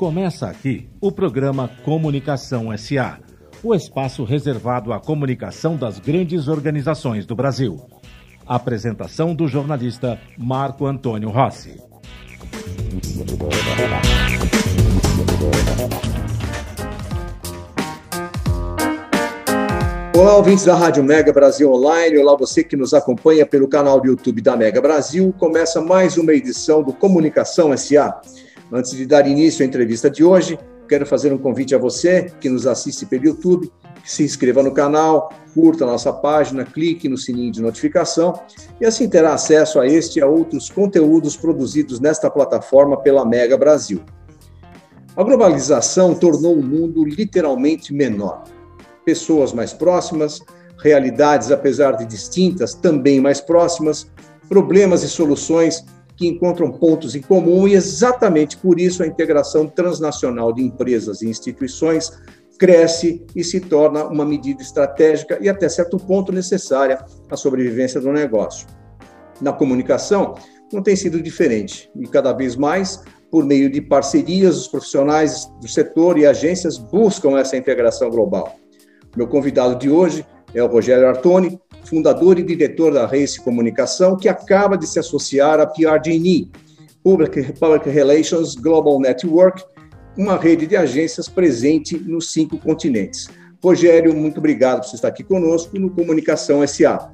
Começa 0.00 0.46
aqui 0.46 0.88
o 0.98 1.12
programa 1.12 1.70
Comunicação 1.84 2.74
SA, 2.78 3.18
o 3.62 3.74
espaço 3.74 4.24
reservado 4.24 4.94
à 4.94 4.98
comunicação 4.98 5.76
das 5.76 5.98
grandes 5.98 6.48
organizações 6.48 7.26
do 7.26 7.36
Brasil. 7.36 7.78
Apresentação 8.46 9.34
do 9.34 9.46
jornalista 9.46 10.18
Marco 10.38 10.86
Antônio 10.86 11.28
Rossi. 11.28 11.78
Olá, 20.16 20.36
ouvintes 20.36 20.64
da 20.64 20.76
Rádio 20.76 21.04
Mega 21.04 21.30
Brasil 21.30 21.70
Online. 21.70 22.16
Olá, 22.16 22.34
você 22.38 22.64
que 22.64 22.74
nos 22.74 22.94
acompanha 22.94 23.44
pelo 23.44 23.68
canal 23.68 24.00
do 24.00 24.06
YouTube 24.06 24.40
da 24.40 24.56
Mega 24.56 24.80
Brasil. 24.80 25.34
Começa 25.38 25.78
mais 25.82 26.16
uma 26.16 26.32
edição 26.32 26.82
do 26.82 26.94
Comunicação 26.94 27.76
SA. 27.76 28.18
Antes 28.72 28.92
de 28.92 29.04
dar 29.04 29.26
início 29.26 29.64
à 29.64 29.66
entrevista 29.66 30.08
de 30.08 30.22
hoje, 30.22 30.56
quero 30.88 31.04
fazer 31.04 31.32
um 31.32 31.38
convite 31.38 31.74
a 31.74 31.78
você 31.78 32.32
que 32.40 32.48
nos 32.48 32.68
assiste 32.68 33.04
pelo 33.04 33.24
YouTube, 33.24 33.70
que 34.02 34.10
se 34.10 34.22
inscreva 34.22 34.62
no 34.62 34.72
canal, 34.72 35.32
curta 35.52 35.84
nossa 35.84 36.12
página, 36.12 36.64
clique 36.64 37.08
no 37.08 37.18
sininho 37.18 37.50
de 37.50 37.60
notificação 37.60 38.32
e 38.80 38.86
assim 38.86 39.08
terá 39.08 39.34
acesso 39.34 39.80
a 39.80 39.86
este 39.88 40.20
e 40.20 40.22
a 40.22 40.26
outros 40.26 40.70
conteúdos 40.70 41.36
produzidos 41.36 41.98
nesta 41.98 42.30
plataforma 42.30 42.96
pela 42.96 43.24
Mega 43.24 43.58
Brasil. 43.58 44.02
A 45.16 45.24
globalização 45.24 46.14
tornou 46.14 46.54
o 46.54 46.62
mundo 46.62 47.04
literalmente 47.04 47.92
menor. 47.92 48.44
Pessoas 49.04 49.52
mais 49.52 49.72
próximas, 49.72 50.40
realidades, 50.80 51.50
apesar 51.50 51.92
de 51.92 52.06
distintas, 52.06 52.72
também 52.72 53.20
mais 53.20 53.40
próximas, 53.40 54.08
problemas 54.48 55.02
e 55.02 55.08
soluções 55.08 55.84
que 56.20 56.28
encontram 56.28 56.70
pontos 56.70 57.14
em 57.14 57.22
comum 57.22 57.66
e 57.66 57.72
exatamente 57.72 58.54
por 58.58 58.78
isso 58.78 59.02
a 59.02 59.06
integração 59.06 59.66
transnacional 59.66 60.52
de 60.52 60.62
empresas 60.62 61.22
e 61.22 61.28
instituições 61.30 62.12
cresce 62.58 63.24
e 63.34 63.42
se 63.42 63.58
torna 63.58 64.04
uma 64.04 64.26
medida 64.26 64.60
estratégica 64.60 65.38
e 65.40 65.48
até 65.48 65.66
certo 65.66 65.96
ponto 65.96 66.30
necessária 66.30 67.02
à 67.30 67.36
sobrevivência 67.38 67.98
do 68.02 68.12
negócio. 68.12 68.66
Na 69.40 69.50
comunicação 69.50 70.34
não 70.70 70.82
tem 70.82 70.94
sido 70.94 71.22
diferente 71.22 71.90
e 71.98 72.06
cada 72.06 72.34
vez 72.34 72.54
mais 72.54 73.02
por 73.30 73.46
meio 73.46 73.70
de 73.70 73.80
parcerias, 73.80 74.58
os 74.58 74.68
profissionais 74.68 75.50
do 75.58 75.68
setor 75.68 76.18
e 76.18 76.26
agências 76.26 76.76
buscam 76.76 77.38
essa 77.38 77.56
integração 77.56 78.10
global. 78.10 78.56
Meu 79.16 79.26
convidado 79.26 79.74
de 79.76 79.88
hoje 79.88 80.26
é 80.54 80.62
o 80.62 80.66
Rogério 80.66 81.08
Artoni, 81.08 81.58
fundador 81.84 82.38
e 82.38 82.42
diretor 82.42 82.92
da 82.92 83.06
Race 83.06 83.40
Comunicação, 83.40 84.16
que 84.16 84.28
acaba 84.28 84.76
de 84.76 84.86
se 84.86 84.98
associar 84.98 85.60
à 85.60 85.66
PRG&E, 85.66 86.48
Public, 87.02 87.52
Public 87.54 87.88
Relations 87.88 88.54
Global 88.54 89.00
Network, 89.00 89.62
uma 90.16 90.36
rede 90.36 90.66
de 90.66 90.76
agências 90.76 91.28
presente 91.28 91.96
nos 91.98 92.32
cinco 92.32 92.58
continentes. 92.58 93.28
Rogério, 93.62 94.14
muito 94.14 94.38
obrigado 94.38 94.80
por 94.80 94.88
você 94.88 94.96
estar 94.96 95.08
aqui 95.08 95.22
conosco 95.22 95.78
no 95.78 95.90
Comunicação 95.90 96.66
SA. 96.66 97.10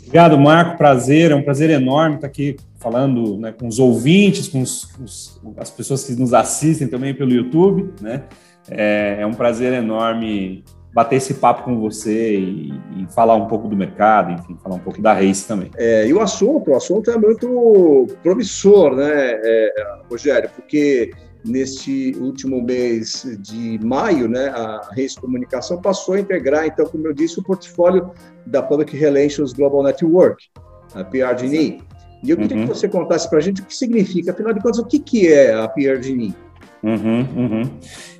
Obrigado, 0.00 0.38
Marco. 0.38 0.76
Prazer, 0.76 1.30
é 1.30 1.34
um 1.34 1.42
prazer 1.42 1.70
enorme 1.70 2.16
estar 2.16 2.26
aqui 2.26 2.56
falando 2.78 3.38
né, 3.38 3.50
com 3.52 3.66
os 3.66 3.78
ouvintes, 3.78 4.46
com 4.46 4.60
os, 4.60 4.88
os, 5.02 5.40
as 5.56 5.70
pessoas 5.70 6.04
que 6.04 6.12
nos 6.12 6.34
assistem 6.34 6.86
também 6.86 7.14
pelo 7.14 7.32
YouTube. 7.32 7.92
Né? 8.00 8.22
É, 8.68 9.16
é 9.20 9.26
um 9.26 9.32
prazer 9.32 9.72
enorme 9.72 10.62
bater 10.94 11.16
esse 11.16 11.34
papo 11.34 11.64
com 11.64 11.80
você 11.80 12.36
e, 12.36 12.72
e, 12.96 13.06
falar 13.12 13.34
um 13.34 13.48
pouco 13.48 13.66
do 13.66 13.76
mercado, 13.76 14.30
enfim, 14.30 14.56
falar 14.62 14.76
um 14.76 14.80
pouco 14.80 15.02
da 15.02 15.12
Race 15.12 15.46
também. 15.46 15.68
É, 15.76 16.06
e 16.06 16.14
o 16.14 16.20
assunto, 16.20 16.70
o 16.70 16.76
assunto 16.76 17.10
é 17.10 17.18
muito 17.18 18.06
promissor, 18.22 18.94
né, 18.94 19.10
é, 19.12 19.74
Rogério, 20.08 20.48
porque 20.54 21.10
neste 21.44 22.14
último 22.20 22.62
mês 22.62 23.26
de 23.40 23.78
maio, 23.84 24.28
né, 24.28 24.48
a 24.50 24.88
Race 24.96 25.16
Comunicação 25.20 25.82
passou 25.82 26.14
a 26.14 26.20
integrar, 26.20 26.64
então, 26.64 26.86
como 26.86 27.08
eu 27.08 27.12
disse, 27.12 27.40
o 27.40 27.42
portfólio 27.42 28.12
da 28.46 28.62
Public 28.62 28.96
Relations 28.96 29.52
Global 29.52 29.82
Network, 29.82 30.46
a 30.94 31.02
PRG&E. 31.02 31.82
E 32.22 32.30
eu 32.30 32.36
queria 32.36 32.56
uhum. 32.56 32.62
que 32.62 32.68
você 32.68 32.88
contasse 32.88 33.28
para 33.28 33.38
a 33.38 33.42
gente 33.42 33.60
o 33.60 33.64
que 33.66 33.76
significa, 33.76 34.30
afinal 34.30 34.54
de 34.54 34.60
contas, 34.60 34.78
o 34.78 34.86
que, 34.86 35.00
que 35.00 35.26
é 35.30 35.52
a 35.52 35.68
PRG&E? 35.68 36.43
Uhum, 36.84 37.26
uhum. 37.34 37.62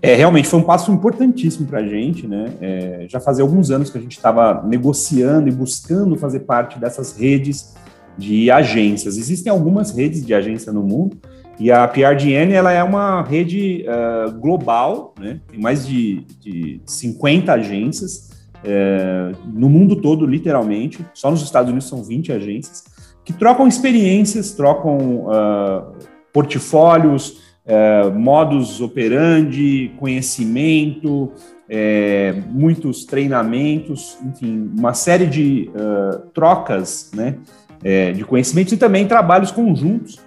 É, 0.01 0.15
realmente 0.15 0.49
foi 0.49 0.59
um 0.59 0.63
passo 0.63 0.91
importantíssimo 0.91 1.67
para 1.67 1.81
a 1.81 1.87
gente, 1.87 2.27
né? 2.27 2.47
É, 2.63 3.07
já 3.07 3.21
fazia 3.21 3.45
alguns 3.45 3.71
anos 3.71 3.91
que 3.91 3.99
a 3.99 4.01
gente 4.01 4.17
estava 4.17 4.63
negociando 4.67 5.49
e 5.49 5.53
buscando 5.53 6.17
fazer 6.17 6.41
parte 6.41 6.79
dessas 6.79 7.15
redes 7.15 7.75
de 8.17 8.51
agências. 8.51 9.19
Existem 9.19 9.53
algumas 9.53 9.91
redes 9.91 10.25
de 10.25 10.33
agência 10.33 10.73
no 10.73 10.83
mundo 10.83 11.19
e 11.61 11.71
a 11.71 11.87
PRGN 11.87 12.55
ela 12.55 12.73
é 12.73 12.83
uma 12.83 13.23
rede 13.23 13.85
uh, 13.87 14.33
global, 14.41 15.15
né? 15.21 15.41
Tem 15.47 15.61
mais 15.61 15.87
de, 15.87 16.25
de 16.41 16.81
50 16.87 17.53
agências 17.53 18.31
uh, 18.61 19.37
no 19.53 19.69
mundo 19.69 19.97
todo, 19.97 20.25
literalmente. 20.25 21.05
Só 21.13 21.31
nos 21.31 21.43
Estados 21.43 21.69
Unidos 21.69 21.87
são 21.87 22.03
20 22.03 22.33
agências 22.33 22.85
que 23.27 23.33
trocam 23.35 23.69
experiências, 23.69 24.53
trocam 24.53 25.27
uh, 25.27 25.93
portfólios 26.33 27.44
é, 27.67 28.11
modus 28.11 28.81
operandi, 28.81 29.93
conhecimento, 29.99 31.33
é, 31.69 32.35
muitos 32.51 33.05
treinamentos, 33.05 34.19
enfim, 34.23 34.71
uma 34.77 34.93
série 34.93 35.27
de 35.27 35.71
uh, 35.71 36.19
trocas 36.35 37.11
né, 37.15 37.37
é, 37.83 38.13
de 38.13 38.23
conhecimentos 38.25 38.73
e 38.75 38.77
também 38.77 39.07
trabalhos 39.07 39.51
conjuntos 39.51 40.21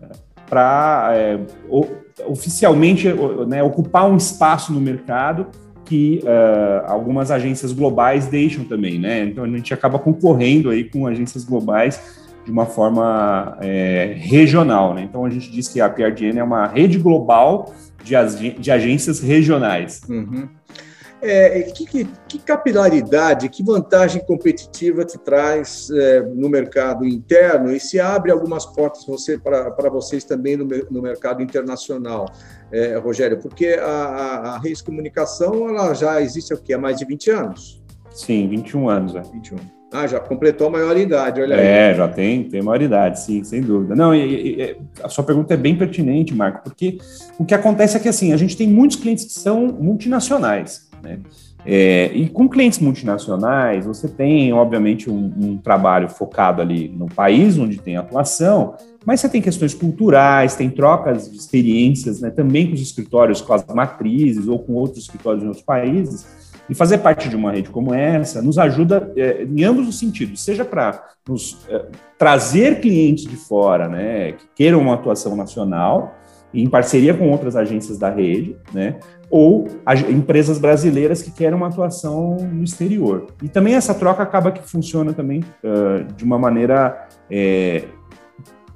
é, 0.00 0.06
para 0.48 1.10
é, 1.14 1.40
oficialmente 2.26 3.08
né, 3.48 3.62
ocupar 3.62 4.08
um 4.08 4.16
espaço 4.16 4.72
no 4.72 4.80
mercado 4.80 5.48
que 5.84 6.20
uh, 6.22 6.86
algumas 6.86 7.30
agências 7.30 7.72
globais 7.72 8.26
deixam 8.26 8.64
também, 8.64 8.98
né? 8.98 9.24
Então 9.24 9.44
a 9.44 9.48
gente 9.48 9.74
acaba 9.74 9.98
concorrendo 9.98 10.70
aí 10.70 10.84
com 10.84 11.06
agências 11.06 11.44
globais 11.44 12.23
de 12.44 12.50
uma 12.50 12.66
forma 12.66 13.56
é, 13.60 14.14
regional. 14.16 14.94
Né? 14.94 15.02
Então, 15.02 15.24
a 15.24 15.30
gente 15.30 15.50
diz 15.50 15.68
que 15.68 15.80
a 15.80 15.88
PRDN 15.88 16.38
é 16.38 16.44
uma 16.44 16.66
rede 16.66 16.98
global 16.98 17.72
de, 18.02 18.14
ag 18.14 18.50
de 18.58 18.70
agências 18.70 19.20
regionais. 19.20 20.02
Uhum. 20.08 20.48
É, 21.26 21.62
que, 21.62 21.86
que, 21.86 22.06
que, 22.28 22.38
capilaridade, 22.38 23.48
que 23.48 23.64
vantagem 23.64 24.22
competitiva 24.26 25.06
te 25.06 25.16
traz 25.16 25.88
é, 25.88 26.20
no 26.20 26.50
mercado 26.50 27.02
interno 27.06 27.72
e 27.72 27.80
se 27.80 27.98
abre 27.98 28.30
algumas 28.30 28.66
portas 28.66 29.06
você, 29.06 29.38
para 29.38 29.88
vocês 29.88 30.22
também 30.22 30.54
no, 30.54 30.66
no 30.90 31.00
mercado 31.00 31.42
internacional, 31.42 32.26
é, 32.70 32.98
Rogério? 32.98 33.38
Porque 33.38 33.68
a, 33.68 33.86
a, 33.86 34.54
a 34.54 34.58
Reis 34.58 34.82
Comunicação 34.82 35.66
ela 35.66 35.94
já 35.94 36.20
existe 36.20 36.52
aqui 36.52 36.74
há 36.74 36.78
mais 36.78 36.98
de 36.98 37.06
20 37.06 37.30
anos. 37.30 37.82
Sim, 38.10 38.46
21 38.46 38.88
anos. 38.90 39.16
É. 39.16 39.22
21. 39.22 39.56
Ah, 39.94 40.08
já 40.08 40.18
completou 40.18 40.66
a 40.66 40.70
maioridade, 40.70 41.40
olha 41.40 41.54
aí. 41.54 41.64
É, 41.64 41.94
já 41.94 42.08
tem, 42.08 42.42
tem 42.42 42.60
maioridade, 42.60 43.20
sim, 43.20 43.44
sem 43.44 43.62
dúvida. 43.62 43.94
Não, 43.94 44.12
e, 44.12 44.60
e, 44.60 44.76
a 45.00 45.08
sua 45.08 45.22
pergunta 45.22 45.54
é 45.54 45.56
bem 45.56 45.76
pertinente, 45.76 46.34
Marco, 46.34 46.64
porque 46.64 46.98
o 47.38 47.44
que 47.44 47.54
acontece 47.54 47.96
é 47.96 48.00
que 48.00 48.08
assim, 48.08 48.32
a 48.32 48.36
gente 48.36 48.56
tem 48.56 48.66
muitos 48.66 48.96
clientes 48.96 49.24
que 49.24 49.32
são 49.32 49.68
multinacionais, 49.68 50.88
né? 51.00 51.20
É, 51.66 52.10
e 52.12 52.28
com 52.28 52.46
clientes 52.46 52.78
multinacionais, 52.78 53.86
você 53.86 54.06
tem, 54.06 54.52
obviamente, 54.52 55.08
um, 55.08 55.32
um, 55.38 55.56
trabalho 55.56 56.10
focado 56.10 56.60
ali 56.60 56.88
no 56.88 57.06
país 57.06 57.56
onde 57.56 57.78
tem 57.78 57.96
atuação, 57.96 58.74
mas 59.06 59.20
você 59.20 59.30
tem 59.30 59.40
questões 59.40 59.72
culturais, 59.72 60.56
tem 60.56 60.68
trocas 60.68 61.30
de 61.30 61.36
experiências 61.36 62.20
né, 62.20 62.30
também 62.30 62.66
com 62.66 62.74
os 62.74 62.82
escritórios, 62.82 63.40
com 63.40 63.54
as 63.54 63.64
matrizes 63.66 64.46
ou 64.46 64.58
com 64.58 64.74
outros 64.74 65.04
escritórios 65.04 65.42
em 65.42 65.46
outros 65.46 65.64
países. 65.64 66.26
E 66.68 66.74
fazer 66.74 66.98
parte 66.98 67.28
de 67.28 67.36
uma 67.36 67.52
rede 67.52 67.70
como 67.70 67.92
essa 67.92 68.40
nos 68.40 68.58
ajuda 68.58 69.12
é, 69.16 69.42
em 69.42 69.64
ambos 69.64 69.88
os 69.88 69.98
sentidos, 69.98 70.42
seja 70.42 70.64
para 70.64 71.04
nos 71.28 71.58
é, 71.68 71.86
trazer 72.18 72.80
clientes 72.80 73.24
de 73.24 73.36
fora, 73.36 73.88
né, 73.88 74.32
que 74.32 74.46
queiram 74.56 74.80
uma 74.80 74.94
atuação 74.94 75.36
nacional, 75.36 76.14
em 76.52 76.68
parceria 76.68 77.12
com 77.12 77.28
outras 77.30 77.56
agências 77.56 77.98
da 77.98 78.08
rede, 78.08 78.56
né, 78.72 78.98
ou 79.28 79.66
empresas 80.08 80.58
brasileiras 80.58 81.20
que 81.20 81.30
querem 81.30 81.54
uma 81.54 81.66
atuação 81.66 82.36
no 82.36 82.62
exterior. 82.62 83.26
E 83.42 83.48
também 83.48 83.74
essa 83.74 83.92
troca 83.92 84.22
acaba 84.22 84.52
que 84.52 84.62
funciona 84.62 85.12
também 85.12 85.40
uh, 85.40 86.04
de 86.14 86.22
uma 86.22 86.38
maneira 86.38 87.08
é, 87.28 87.84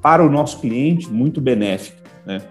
para 0.02 0.24
o 0.24 0.28
nosso 0.28 0.60
cliente 0.60 1.08
muito 1.08 1.40
benéfica 1.40 2.08
né? 2.28 2.42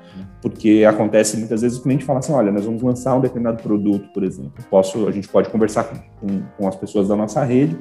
Porque 0.49 0.85
acontece 0.87 1.37
muitas 1.37 1.61
vezes 1.61 1.77
o 1.77 1.83
cliente 1.83 2.05
fala 2.05 2.19
assim, 2.19 2.31
olha, 2.31 2.51
nós 2.51 2.65
vamos 2.65 2.81
lançar 2.81 3.15
um 3.15 3.21
determinado 3.21 3.61
produto, 3.61 4.07
por 4.13 4.23
exemplo. 4.23 4.53
Posso, 4.69 5.07
a 5.07 5.11
gente 5.11 5.27
pode 5.27 5.49
conversar 5.49 5.83
com, 6.19 6.41
com 6.57 6.67
as 6.67 6.75
pessoas 6.75 7.07
da 7.07 7.15
nossa 7.15 7.43
rede, 7.43 7.77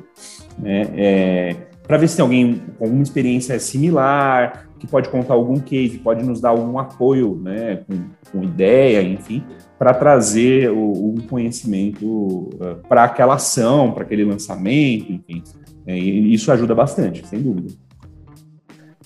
né? 0.59 0.89
É, 0.95 1.57
para 1.87 1.97
ver 1.99 2.09
se 2.09 2.17
tem 2.17 2.23
alguém 2.23 2.63
com 2.79 2.85
alguma 2.85 3.03
experiência 3.03 3.59
similar, 3.61 4.69
que 4.79 4.87
pode 4.87 5.09
contar 5.09 5.35
algum 5.35 5.59
case, 5.59 5.99
pode 5.99 6.25
nos 6.25 6.41
dar 6.41 6.51
algum 6.51 6.79
apoio, 6.79 7.37
né, 7.37 7.85
com, 7.87 7.95
com 8.33 8.45
ideia, 8.45 9.03
enfim, 9.03 9.45
para 9.79 9.95
trazer 9.95 10.71
o, 10.71 11.15
conhecimento 11.29 12.07
uh, 12.07 12.77
para 12.89 13.05
aquela 13.05 13.35
ação, 13.35 13.91
para 13.93 14.03
aquele 14.03 14.25
lançamento, 14.25 15.13
enfim. 15.13 15.43
É, 15.87 15.97
isso 15.97 16.53
ajuda 16.53 16.75
bastante, 16.75 17.27
sem 17.27 17.41
dúvida. 17.41 17.73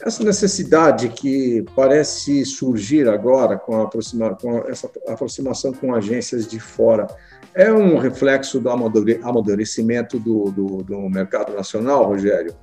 Essa 0.02 0.24
necessidade 0.24 1.10
que 1.10 1.64
parece 1.76 2.44
surgir 2.46 3.06
agora 3.08 3.58
com, 3.58 3.82
aproxima, 3.82 4.34
com 4.34 4.58
essa 4.66 4.90
aproximação 5.06 5.72
com 5.72 5.94
agências 5.94 6.46
de 6.46 6.58
fora, 6.58 7.06
é 7.54 7.70
um 7.70 7.98
reflexo 7.98 8.60
do 8.60 8.70
amadurecimento 8.70 10.18
do, 10.18 10.50
do, 10.50 10.82
do 10.82 11.10
mercado 11.10 11.52
nacional, 11.52 12.06
Rogério? 12.06 12.54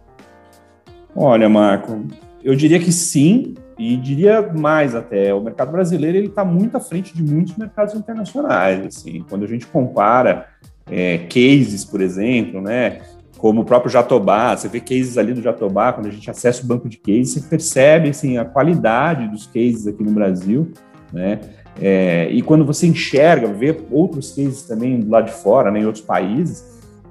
Olha, 1.15 1.47
Marco, 1.47 2.05
eu 2.43 2.55
diria 2.55 2.79
que 2.79 2.91
sim, 2.91 3.55
e 3.77 3.95
diria 3.97 4.41
mais 4.41 4.95
até, 4.95 5.31
o 5.33 5.41
mercado 5.41 5.71
brasileiro 5.71 6.17
ele 6.17 6.27
está 6.27 6.43
muito 6.43 6.75
à 6.77 6.79
frente 6.79 7.15
de 7.15 7.21
muitos 7.21 7.55
mercados 7.55 7.93
internacionais. 7.93 8.83
Assim, 8.85 9.23
quando 9.29 9.43
a 9.43 9.47
gente 9.47 9.67
compara 9.67 10.47
é, 10.89 11.19
cases, 11.19 11.85
por 11.85 12.01
exemplo, 12.01 12.61
né, 12.61 13.01
como 13.37 13.61
o 13.61 13.65
próprio 13.65 13.91
Jatobá, 13.91 14.55
você 14.55 14.67
vê 14.67 14.79
cases 14.79 15.17
ali 15.17 15.33
do 15.33 15.41
Jatobá, 15.41 15.93
quando 15.93 16.07
a 16.07 16.11
gente 16.11 16.29
acessa 16.29 16.63
o 16.63 16.65
banco 16.65 16.89
de 16.89 16.97
cases, 16.97 17.31
você 17.31 17.41
percebe 17.41 18.09
assim, 18.09 18.37
a 18.37 18.45
qualidade 18.45 19.27
dos 19.27 19.45
cases 19.47 19.87
aqui 19.87 20.03
no 20.03 20.11
Brasil, 20.11 20.71
né? 21.13 21.39
É, 21.79 22.27
e 22.31 22.41
quando 22.41 22.65
você 22.65 22.87
enxerga, 22.87 23.47
vê 23.47 23.75
outros 23.91 24.31
cases 24.31 24.63
também 24.63 24.99
do 24.99 25.11
lado 25.11 25.25
de 25.25 25.33
fora, 25.33 25.69
né, 25.69 25.79
em 25.79 25.85
outros 25.85 26.03
países, 26.03 26.65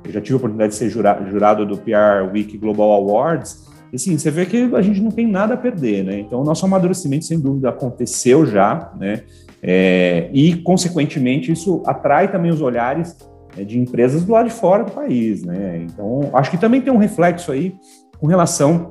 eu 0.04 0.12
já 0.12 0.20
tive 0.20 0.34
a 0.34 0.36
oportunidade 0.38 0.72
de 0.72 0.78
ser 0.78 0.90
jurado, 0.90 1.30
jurado 1.30 1.64
do 1.64 1.76
PR 1.78 2.28
Week 2.32 2.58
Global 2.58 2.92
Awards, 2.92 3.64
e 3.92 3.96
assim, 3.96 4.18
você 4.18 4.30
vê 4.30 4.44
que 4.44 4.68
a 4.74 4.82
gente 4.82 5.00
não 5.00 5.12
tem 5.12 5.26
nada 5.26 5.54
a 5.54 5.56
perder, 5.56 6.04
né? 6.04 6.18
Então, 6.18 6.40
o 6.40 6.44
nosso 6.44 6.66
amadurecimento, 6.66 7.24
sem 7.24 7.38
dúvida, 7.38 7.68
aconteceu 7.68 8.44
já, 8.44 8.92
né? 8.98 9.22
É, 9.62 10.28
e, 10.32 10.56
consequentemente, 10.56 11.52
isso 11.52 11.82
atrai 11.86 12.30
também 12.30 12.50
os 12.50 12.60
olhares 12.60 13.16
de 13.64 13.78
empresas 13.78 14.24
do 14.24 14.32
lado 14.32 14.48
de 14.48 14.54
fora 14.54 14.84
do 14.84 14.92
país, 14.92 15.42
né? 15.44 15.84
Então, 15.84 16.30
acho 16.32 16.50
que 16.50 16.58
também 16.58 16.80
tem 16.80 16.92
um 16.92 16.98
reflexo 16.98 17.52
aí 17.52 17.74
com 18.18 18.26
relação 18.26 18.90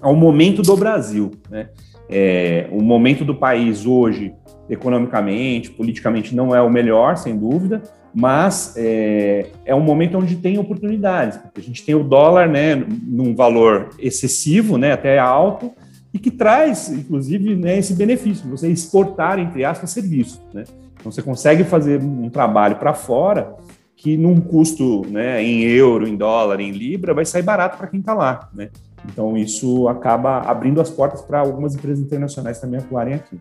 ao 0.00 0.14
momento 0.14 0.62
do 0.62 0.76
Brasil, 0.76 1.32
né? 1.50 1.68
É, 2.08 2.68
o 2.70 2.80
momento 2.82 3.24
do 3.24 3.34
país 3.34 3.84
hoje, 3.84 4.32
economicamente, 4.70 5.70
politicamente, 5.70 6.34
não 6.34 6.54
é 6.54 6.62
o 6.62 6.70
melhor, 6.70 7.16
sem 7.16 7.36
dúvida, 7.36 7.82
mas 8.14 8.74
é, 8.76 9.46
é, 9.64 9.74
um 9.74 9.80
momento 9.80 10.16
onde 10.16 10.36
tem 10.36 10.56
oportunidades, 10.58 11.36
porque 11.36 11.60
a 11.60 11.62
gente 11.62 11.84
tem 11.84 11.94
o 11.94 12.02
dólar 12.02 12.48
né, 12.48 12.74
num 12.74 13.34
valor 13.34 13.90
excessivo, 13.98 14.78
né, 14.78 14.92
até 14.92 15.18
alto, 15.18 15.72
e 16.14 16.18
que 16.18 16.30
traz, 16.30 16.88
inclusive, 16.88 17.54
né, 17.56 17.78
esse 17.78 17.94
benefício, 17.94 18.48
você 18.48 18.68
exportar, 18.68 19.38
entre 19.38 19.64
aspas, 19.64 19.90
serviços. 19.90 20.40
Né? 20.54 20.64
Então, 20.98 21.12
você 21.12 21.20
consegue 21.20 21.62
fazer 21.64 22.00
um 22.00 22.30
trabalho 22.30 22.76
para 22.76 22.94
fora 22.94 23.54
que 23.96 24.16
num 24.16 24.40
custo 24.40 25.06
né, 25.08 25.42
em 25.42 25.62
euro, 25.62 26.06
em 26.06 26.16
dólar, 26.16 26.60
em 26.60 26.70
libra, 26.70 27.14
vai 27.14 27.24
sair 27.24 27.42
barato 27.42 27.78
para 27.78 27.86
quem 27.86 28.00
está 28.00 28.12
lá. 28.12 28.50
Né? 28.54 28.68
Então, 29.10 29.36
isso 29.36 29.88
acaba 29.88 30.40
abrindo 30.40 30.80
as 30.80 30.90
portas 30.90 31.22
para 31.22 31.40
algumas 31.40 31.74
empresas 31.74 32.04
internacionais 32.04 32.60
também 32.60 32.78
atuarem 32.78 33.14
aqui. 33.14 33.40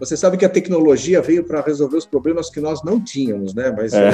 Você 0.00 0.16
sabe 0.16 0.38
que 0.38 0.46
a 0.46 0.48
tecnologia 0.48 1.20
veio 1.20 1.44
para 1.44 1.60
resolver 1.60 1.98
os 1.98 2.06
problemas 2.06 2.48
que 2.48 2.58
nós 2.58 2.82
não 2.82 2.98
tínhamos, 2.98 3.54
né? 3.54 3.70
Mas 3.70 3.92
é, 3.92 4.08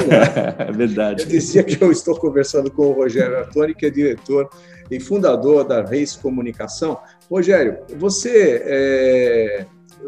é 0.57 0.71
verdade. 0.75 1.23
Eu 1.23 1.29
dizia 1.29 1.63
que 1.63 1.81
eu 1.81 1.89
estou 1.89 2.13
conversando 2.19 2.69
com 2.69 2.87
o 2.87 2.91
Rogério 2.91 3.37
Artoni, 3.37 3.73
que 3.73 3.85
é 3.85 3.89
diretor 3.89 4.49
e 4.91 4.99
fundador 4.99 5.63
da 5.63 5.81
Reis 5.81 6.13
Comunicação. 6.13 6.99
Rogério, 7.31 7.77
você 7.97 8.61
é, 8.65 9.65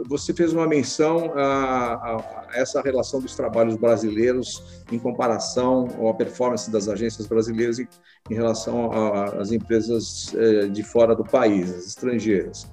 você 0.07 0.33
fez 0.33 0.53
uma 0.53 0.67
menção 0.67 1.33
a, 1.35 1.93
a, 1.93 2.47
essa 2.53 2.81
relação 2.81 3.19
dos 3.19 3.35
trabalhos 3.35 3.75
brasileiros 3.75 4.83
em 4.91 4.99
comparação 4.99 5.87
à 6.09 6.13
performance 6.13 6.69
das 6.71 6.87
agências 6.87 7.27
brasileiras 7.27 7.79
em, 7.79 7.87
em 8.29 8.33
relação 8.33 8.91
às 9.39 9.51
empresas 9.51 10.33
é, 10.35 10.67
de 10.67 10.83
fora 10.83 11.15
do 11.15 11.23
país, 11.23 11.71
as 11.73 11.87
estrangeiras. 11.87 12.69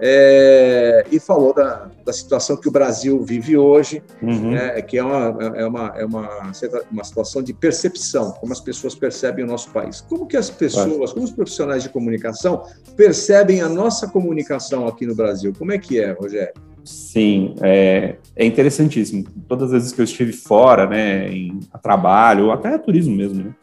É, 0.00 1.04
e 1.12 1.20
falou 1.20 1.54
da, 1.54 1.88
da 2.04 2.12
situação 2.12 2.56
que 2.56 2.68
o 2.68 2.72
Brasil 2.72 3.22
vive 3.22 3.56
hoje, 3.56 4.02
uhum. 4.20 4.50
né, 4.50 4.82
que 4.82 4.98
é, 4.98 5.04
uma, 5.04 5.38
é, 5.56 5.64
uma, 5.64 5.94
é 5.96 6.04
uma, 6.04 6.52
uma 6.90 7.04
situação 7.04 7.42
de 7.42 7.52
percepção, 7.52 8.32
como 8.32 8.52
as 8.52 8.60
pessoas 8.60 8.94
percebem 8.94 9.44
o 9.44 9.48
nosso 9.48 9.70
país. 9.70 10.00
Como 10.00 10.26
que 10.26 10.36
as 10.36 10.50
pessoas, 10.50 11.12
como 11.12 11.24
os 11.24 11.30
profissionais 11.30 11.82
de 11.82 11.88
comunicação 11.88 12.64
percebem 12.96 13.60
a 13.60 13.68
nossa 13.68 14.08
comunicação 14.08 14.86
aqui 14.88 15.06
no 15.06 15.14
Brasil? 15.14 15.52
Como 15.56 15.72
é 15.72 15.78
que 15.78 16.00
é, 16.00 16.12
Rogério? 16.12 16.54
Sim, 16.84 17.54
é, 17.62 18.16
é 18.34 18.44
interessantíssimo. 18.44 19.24
Todas 19.46 19.66
as 19.66 19.72
vezes 19.72 19.92
que 19.92 20.00
eu 20.00 20.04
estive 20.04 20.32
fora, 20.32 20.86
né, 20.86 21.28
em 21.28 21.60
a 21.72 21.78
trabalho, 21.78 22.46
ou 22.46 22.52
até 22.52 22.74
a 22.74 22.78
turismo 22.78 23.14
mesmo, 23.14 23.44
né, 23.44 23.54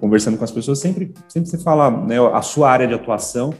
conversando 0.00 0.38
com 0.38 0.44
as 0.44 0.52
pessoas, 0.52 0.78
sempre, 0.78 1.12
sempre 1.28 1.50
você 1.50 1.58
fala 1.58 1.90
né, 1.90 2.16
a 2.32 2.40
sua 2.40 2.70
área 2.70 2.86
de 2.86 2.94
atuação, 2.94 3.52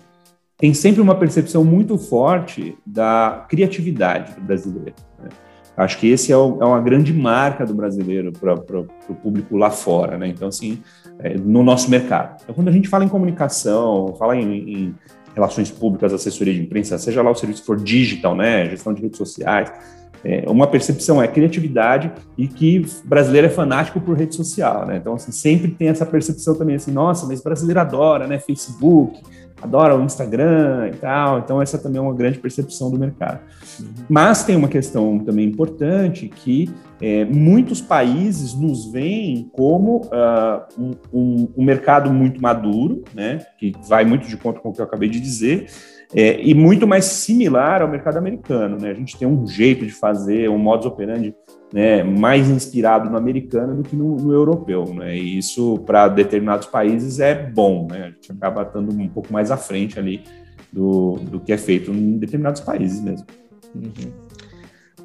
tem 0.63 0.73
sempre 0.73 1.03
uma 1.03 1.17
percepção 1.17 1.65
muito 1.65 1.99
forte 1.99 2.79
da 2.87 3.45
criatividade 3.49 4.33
do 4.37 4.43
brasileiro. 4.43 4.95
Né? 5.21 5.29
Acho 5.77 5.99
que 5.99 6.09
esse 6.09 6.31
é, 6.31 6.37
o, 6.37 6.63
é, 6.63 6.65
uma 6.65 6.81
grande 6.81 7.13
marca 7.13 7.67
do 7.67 7.75
brasileiro 7.75 8.31
para 8.31 8.55
o 8.55 9.15
público 9.21 9.57
lá 9.57 9.73
fora, 9.73 10.17
né? 10.17 10.29
Então, 10.29 10.47
assim, 10.47 10.81
é, 11.19 11.37
no 11.37 11.65
nosso 11.65 11.91
mercado. 11.91 12.41
Então, 12.45 12.55
quando 12.55 12.69
a 12.69 12.71
gente 12.71 12.89
fala 12.89 13.05
em 13.05 13.09
comunicação, 13.09 14.15
fala 14.17 14.37
em, 14.37 14.55
em, 14.55 14.95
relações 15.35 15.69
públicas, 15.69 16.13
assessoria 16.13 16.55
de 16.55 16.61
imprensa, 16.61 16.97
seja 16.97 17.23
lá 17.23 17.33
o 17.33 17.35
serviço 17.35 17.65
for 17.65 17.77
digital, 17.77 18.37
né? 18.37 18.71
Gestão 18.71 18.95
de 18.95 19.03
redes 19.03 19.19
sociais, 19.19 19.73
é, 20.25 20.45
uma 20.47 20.69
percepção 20.69 21.21
é 21.21 21.27
criatividade 21.27 22.13
e 22.39 22.47
que 22.47 22.87
brasileiro 23.05 23.49
é 23.49 23.51
fanático 23.51 24.01
por 24.01 24.17
rede 24.17 24.37
social, 24.37 24.87
né? 24.87 24.99
Então, 24.99 25.15
assim, 25.15 25.33
sempre 25.33 25.73
tem 25.73 25.89
essa 25.89 26.07
percepção 26.07 26.55
também, 26.55 26.77
assim, 26.77 26.93
nossa, 26.93 27.27
mas 27.27 27.43
brasileiro 27.43 27.81
adora, 27.81 28.29
né? 28.29 28.39
Facebook, 28.39 29.21
adora 29.63 29.97
o 29.97 30.03
Instagram 30.03 30.91
e 30.93 30.97
tal, 30.97 31.39
então 31.39 31.63
essa 31.63 31.79
também 31.79 31.99
é 31.99 32.03
uma 32.03 32.15
grande 32.15 32.39
percepção 32.39 32.91
do 32.91 32.99
mercado. 32.99 33.41
Uhum. 33.81 33.87
Mas 34.09 34.45
tem 34.45 34.57
uma 34.57 34.69
questão 34.69 35.19
também 35.21 35.47
importante 35.47 36.29
que 36.29 36.69
é, 37.01 37.25
muitos 37.25 37.81
países 37.81 38.55
nos 38.55 38.91
veem 38.91 39.49
como 39.53 40.03
uh, 40.07 40.63
um, 40.79 40.91
um, 41.13 41.49
um, 41.57 41.65
mercado 41.65 42.13
muito 42.13 42.41
maduro, 42.41 43.03
né, 43.15 43.45
que 43.59 43.73
vai 43.89 44.05
muito 44.05 44.29
de 44.29 44.37
conta 44.37 44.61
com 44.61 44.71
o 44.71 44.73
que 44.73 44.81
eu 44.81 44.85
acabei 44.85 45.09
de 45.09 45.21
dizer, 45.21 45.67
é, 46.15 46.41
e 46.41 46.55
muito 46.55 46.87
mais 46.87 47.05
similar 47.07 47.83
ao 47.83 47.89
mercado 47.89 48.19
americano. 48.19 48.77
Né? 48.79 48.91
A 48.91 48.95
gente 48.95 49.17
tem 49.17 49.27
um 49.27 49.47
jeito 49.47 49.87
de 49.87 49.93
fazer, 49.93 50.49
um 50.49 50.59
modus 50.59 50.87
operandi 50.87 51.35
né, 51.73 52.03
mais 52.03 52.51
inspirado 52.51 53.09
no 53.09 53.17
americano 53.17 53.75
do 53.75 53.83
que 53.83 53.97
no, 53.97 54.17
no 54.17 54.33
europeu, 54.33 54.85
né? 54.95 55.17
E 55.17 55.39
isso 55.39 55.79
para 55.87 56.07
determinados 56.07 56.67
países 56.67 57.19
é 57.19 57.35
bom, 57.35 57.89
né? 57.91 58.03
A 58.03 58.11
gente 58.11 58.31
acaba 58.31 58.63
estando 58.63 58.93
um 58.93 59.09
pouco 59.09 59.33
mais 59.33 59.51
à 59.51 59.57
frente 59.57 59.99
ali 59.99 60.23
do, 60.71 61.15
do 61.15 61.41
que 61.41 61.51
é 61.51 61.57
feito 61.57 61.91
em 61.91 62.19
determinados 62.19 62.61
países 62.61 63.01
mesmo. 63.01 63.27
Uhum. 63.75 64.13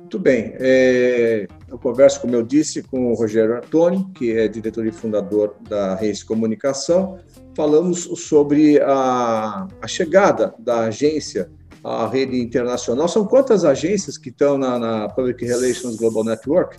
Muito 0.07 0.19
bem. 0.19 0.53
É, 0.59 1.47
eu 1.69 1.77
converso, 1.77 2.21
como 2.21 2.33
eu 2.35 2.43
disse, 2.43 2.81
com 2.83 3.11
o 3.11 3.13
Rogério 3.13 3.55
Artoni, 3.55 4.05
que 4.13 4.31
é 4.31 4.47
diretor 4.47 4.85
e 4.85 4.91
fundador 4.91 5.55
da 5.69 5.95
Reis 5.95 6.23
Comunicação. 6.23 7.17
Falamos 7.57 8.03
sobre 8.17 8.79
a, 8.79 9.67
a 9.81 9.87
chegada 9.87 10.53
da 10.59 10.81
agência 10.81 11.49
a 11.83 12.07
rede 12.07 12.39
internacional. 12.39 13.07
São 13.07 13.25
quantas 13.25 13.65
agências 13.65 14.15
que 14.15 14.29
estão 14.29 14.59
na, 14.59 14.77
na 14.77 15.09
Public 15.09 15.43
Relations 15.43 15.95
Global 15.97 16.23
Network? 16.23 16.77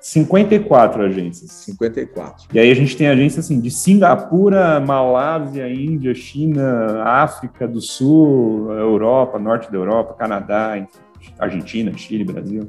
54 0.00 1.04
agências. 1.04 1.52
54. 1.52 2.48
E 2.52 2.58
aí 2.58 2.72
a 2.72 2.74
gente 2.74 2.96
tem 2.96 3.06
agências 3.06 3.44
assim, 3.44 3.60
de 3.60 3.70
Singapura, 3.70 4.80
Malásia, 4.80 5.72
Índia, 5.72 6.12
China, 6.12 7.04
África 7.04 7.68
do 7.68 7.80
Sul, 7.80 8.72
Europa, 8.72 9.38
Norte 9.38 9.70
da 9.70 9.78
Europa, 9.78 10.14
Canadá, 10.14 10.84
Argentina, 11.38 11.96
Chile, 11.96 12.24
Brasil. 12.24 12.68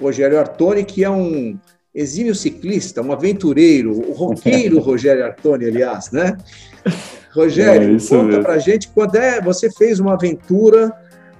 Rogério 0.00 0.38
Artoni, 0.38 0.82
que 0.82 1.04
é 1.04 1.10
um 1.10 1.58
exímio 1.96 2.34
ciclista, 2.34 3.00
um 3.00 3.10
aventureiro, 3.10 3.90
o 3.90 4.12
roqueiro 4.12 4.78
Rogério 4.84 5.24
Artoni, 5.24 5.64
aliás, 5.64 6.10
né? 6.10 6.36
Rogério, 7.34 7.96
é 7.96 7.98
conta 7.98 8.22
mesmo. 8.24 8.42
pra 8.42 8.58
gente 8.58 8.88
quando 8.88 9.16
é 9.16 9.40
você 9.40 9.70
fez 9.70 9.98
uma 9.98 10.12
aventura 10.12 10.92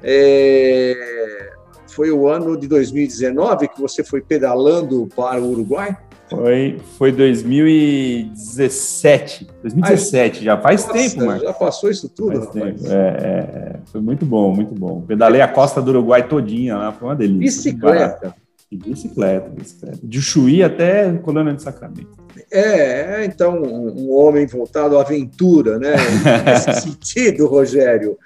é, 0.03 1.51
foi 1.89 2.11
o 2.11 2.27
ano 2.27 2.59
de 2.59 2.67
2019 2.69 3.69
que 3.69 3.79
você 3.81 4.03
foi 4.03 4.23
pedalando 4.23 5.07
para 5.15 5.39
o 5.41 5.51
Uruguai? 5.51 5.95
Foi, 6.29 6.81
foi 6.99 7.13
2017. 7.13 9.47
2017, 9.63 10.43
já 10.43 10.59
faz 10.59 10.85
Nossa, 10.87 10.99
tempo, 10.99 11.25
Marcos. 11.25 11.45
Já 11.45 11.53
passou 11.53 11.89
isso 11.89 12.09
tudo, 12.09 12.41
rapaz. 12.41 12.85
É, 12.85 12.97
é, 12.97 13.77
foi 13.87 14.01
muito 14.01 14.27
bom, 14.27 14.53
muito 14.53 14.75
bom. 14.75 15.03
Pedalei 15.03 15.41
a 15.41 15.47
costa 15.47 15.81
do 15.81 15.93
Uruguai 15.93 16.27
todinha 16.27 16.77
lá, 16.77 16.91
foi 16.93 17.07
uma 17.09 17.15
delícia. 17.15 17.71
Bicicleta. 17.71 18.35
Bicicleta, 18.71 19.49
bicicleta. 19.49 19.99
De 20.03 20.21
Chuí 20.21 20.63
até 20.63 21.13
Colônia 21.19 21.55
de 21.55 21.63
Sacramento. 21.63 22.17
É, 22.51 23.21
é 23.21 23.25
então, 23.25 23.63
um 23.63 24.13
homem 24.13 24.45
voltado 24.47 24.99
à 24.99 25.03
aventura, 25.03 25.79
né? 25.79 25.95
Nesse 26.45 26.81
sentido, 26.83 27.47
Rogério. 27.47 28.19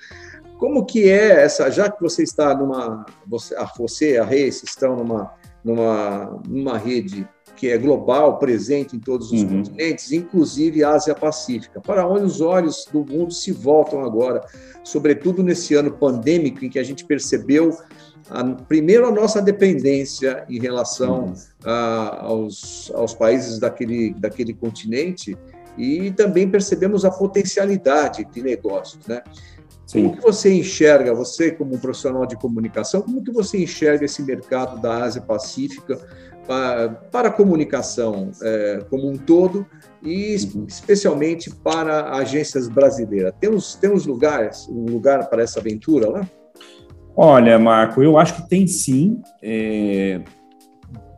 Como 0.59 0.85
que 0.85 1.09
é 1.09 1.43
essa, 1.43 1.71
já 1.71 1.91
que 1.91 2.01
você 2.01 2.23
está 2.23 2.55
numa, 2.55 3.05
você, 3.27 3.55
a 3.57 3.65
você, 3.77 4.19
a 4.19 4.25
Reis 4.25 4.63
estão 4.63 4.97
numa, 4.97 5.33
numa, 5.65 6.43
numa 6.47 6.79
rede 6.79 7.27
que 7.57 7.69
é 7.69 7.77
global, 7.77 8.39
presente 8.39 8.97
em 8.97 8.99
todos 8.99 9.31
os 9.33 9.43
uhum. 9.43 9.59
continentes, 9.59 10.13
inclusive 10.13 10.83
Ásia 10.83 11.15
Pacífica, 11.15 11.79
para 11.79 12.09
onde 12.09 12.25
os 12.25 12.41
olhos 12.41 12.87
do 12.91 13.05
mundo 13.05 13.35
se 13.35 13.53
voltam 13.53 14.03
agora, 14.03 14.41
sobretudo 14.83 15.43
nesse 15.43 15.75
ano 15.75 15.93
pandêmico 15.93 16.65
em 16.65 16.71
que 16.71 16.79
a 16.79 16.83
gente 16.83 17.05
percebeu 17.05 17.77
a, 18.29 18.45
primeiro 18.45 19.07
a 19.07 19.11
nossa 19.11 19.41
dependência 19.41 20.45
em 20.49 20.59
relação 20.59 21.27
uhum. 21.27 21.35
a, 21.65 22.27
aos, 22.27 22.91
aos 22.95 23.15
países 23.15 23.59
daquele, 23.59 24.15
daquele 24.15 24.53
continente 24.53 25.37
e 25.79 26.11
também 26.11 26.49
percebemos 26.49 27.05
a 27.05 27.11
potencialidade 27.11 28.25
de 28.25 28.43
negócios, 28.43 29.07
né? 29.07 29.23
Sim. 29.87 30.05
Como 30.05 30.17
que 30.17 30.23
você 30.23 30.53
enxerga, 30.53 31.13
você 31.13 31.51
como 31.51 31.75
um 31.75 31.79
profissional 31.79 32.25
de 32.25 32.37
comunicação, 32.37 33.03
como 33.03 33.25
que 33.25 33.33
você 33.33 33.59
enxerga 33.59 34.05
esse 34.05 34.23
mercado 34.23 34.81
da 34.81 35.03
Ásia 35.03 35.21
Pacífica 35.21 35.99
para, 36.47 36.89
para 36.91 37.29
a 37.29 37.33
comunicação 37.33 38.31
é, 38.41 38.85
como 38.89 39.09
um 39.09 39.17
todo 39.17 39.67
e 40.01 40.37
uhum. 40.55 40.65
especialmente 40.69 41.51
para 41.51 42.13
agências 42.13 42.69
brasileiras? 42.69 43.33
Temos, 43.41 43.75
temos 43.75 44.07
lugares, 44.07 44.69
um 44.69 44.85
lugar 44.85 45.29
para 45.29 45.43
essa 45.43 45.59
aventura 45.59 46.09
lá? 46.09 46.29
Olha, 47.23 47.59
Marco, 47.59 48.03
eu 48.03 48.17
acho 48.17 48.35
que 48.37 48.49
tem 48.49 48.67
sim. 48.67 49.21
É 49.43 50.21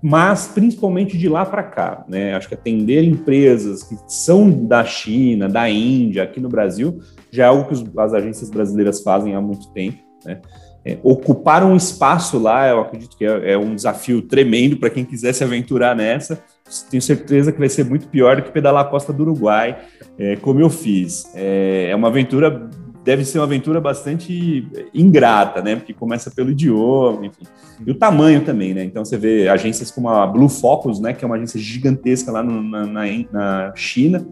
mas 0.03 0.49
principalmente 0.49 1.17
de 1.17 1.29
lá 1.29 1.47
para 1.47 1.63
cá, 1.63 2.05
né? 2.09 2.35
Acho 2.35 2.49
que 2.49 2.55
atender 2.55 3.05
empresas 3.05 3.85
que 3.85 3.97
são 4.09 4.51
da 4.51 4.85
China, 4.85 5.49
da 5.49 5.71
Índia, 5.71 6.25
aqui 6.25 6.41
no 6.41 6.49
Brasil, 6.49 6.99
já 7.31 7.45
é 7.45 7.47
algo 7.47 7.69
que 7.69 8.01
as 8.01 8.13
agências 8.13 8.51
brasileiras 8.51 9.01
fazem 9.01 9.37
há 9.37 9.41
muito 9.41 9.73
tempo, 9.73 9.99
né? 10.25 10.41
É, 10.85 10.99
ocupar 11.05 11.63
um 11.63 11.77
espaço 11.77 12.41
lá, 12.41 12.69
eu 12.69 12.81
acredito 12.81 13.17
que 13.17 13.25
é, 13.25 13.53
é 13.53 13.57
um 13.57 13.77
desafio 13.77 14.21
tremendo 14.23 14.77
para 14.77 14.91
quem 14.91 15.05
quiser 15.05 15.33
se 15.33 15.45
aventurar 15.45 15.95
nessa. 15.95 16.43
Tenho 16.91 17.01
certeza 17.01 17.53
que 17.53 17.59
vai 17.61 17.69
ser 17.69 17.85
muito 17.85 18.09
pior 18.09 18.35
do 18.35 18.43
que 18.43 18.51
pedalar 18.51 18.85
a 18.85 18.89
costa 18.89 19.13
do 19.13 19.23
Uruguai, 19.23 19.79
é, 20.19 20.35
como 20.35 20.59
eu 20.59 20.69
fiz. 20.69 21.31
É, 21.37 21.91
é 21.91 21.95
uma 21.95 22.09
aventura 22.09 22.69
deve 23.05 23.25
ser 23.25 23.39
uma 23.39 23.45
aventura 23.45 23.81
bastante 23.81 24.67
ingrata, 24.95 25.61
né? 25.61 25.77
Porque 25.77 25.93
começa 25.93 26.31
pelo 26.31 26.51
idioma, 26.51 27.27
enfim. 27.27 27.45
E 27.85 27.91
o 27.91 27.95
tamanho 27.95 28.45
também, 28.45 28.73
né? 28.75 28.85
Então 28.85 29.05
você 29.05 29.17
vê 29.17 29.49
agências 29.49 29.91
como 29.91 30.09
a 30.09 30.27
Blue 30.27 30.49
Focus, 30.49 31.01
né? 31.01 31.13
Que 31.13 31.25
é 31.25 31.27
uma 31.27 31.37
agência 31.37 31.59
gigantesca 31.59 32.31
lá 32.31 32.43
no, 32.43 32.63
na, 32.63 32.87
na, 32.87 33.03
na, 33.33 33.73
China. 33.75 34.27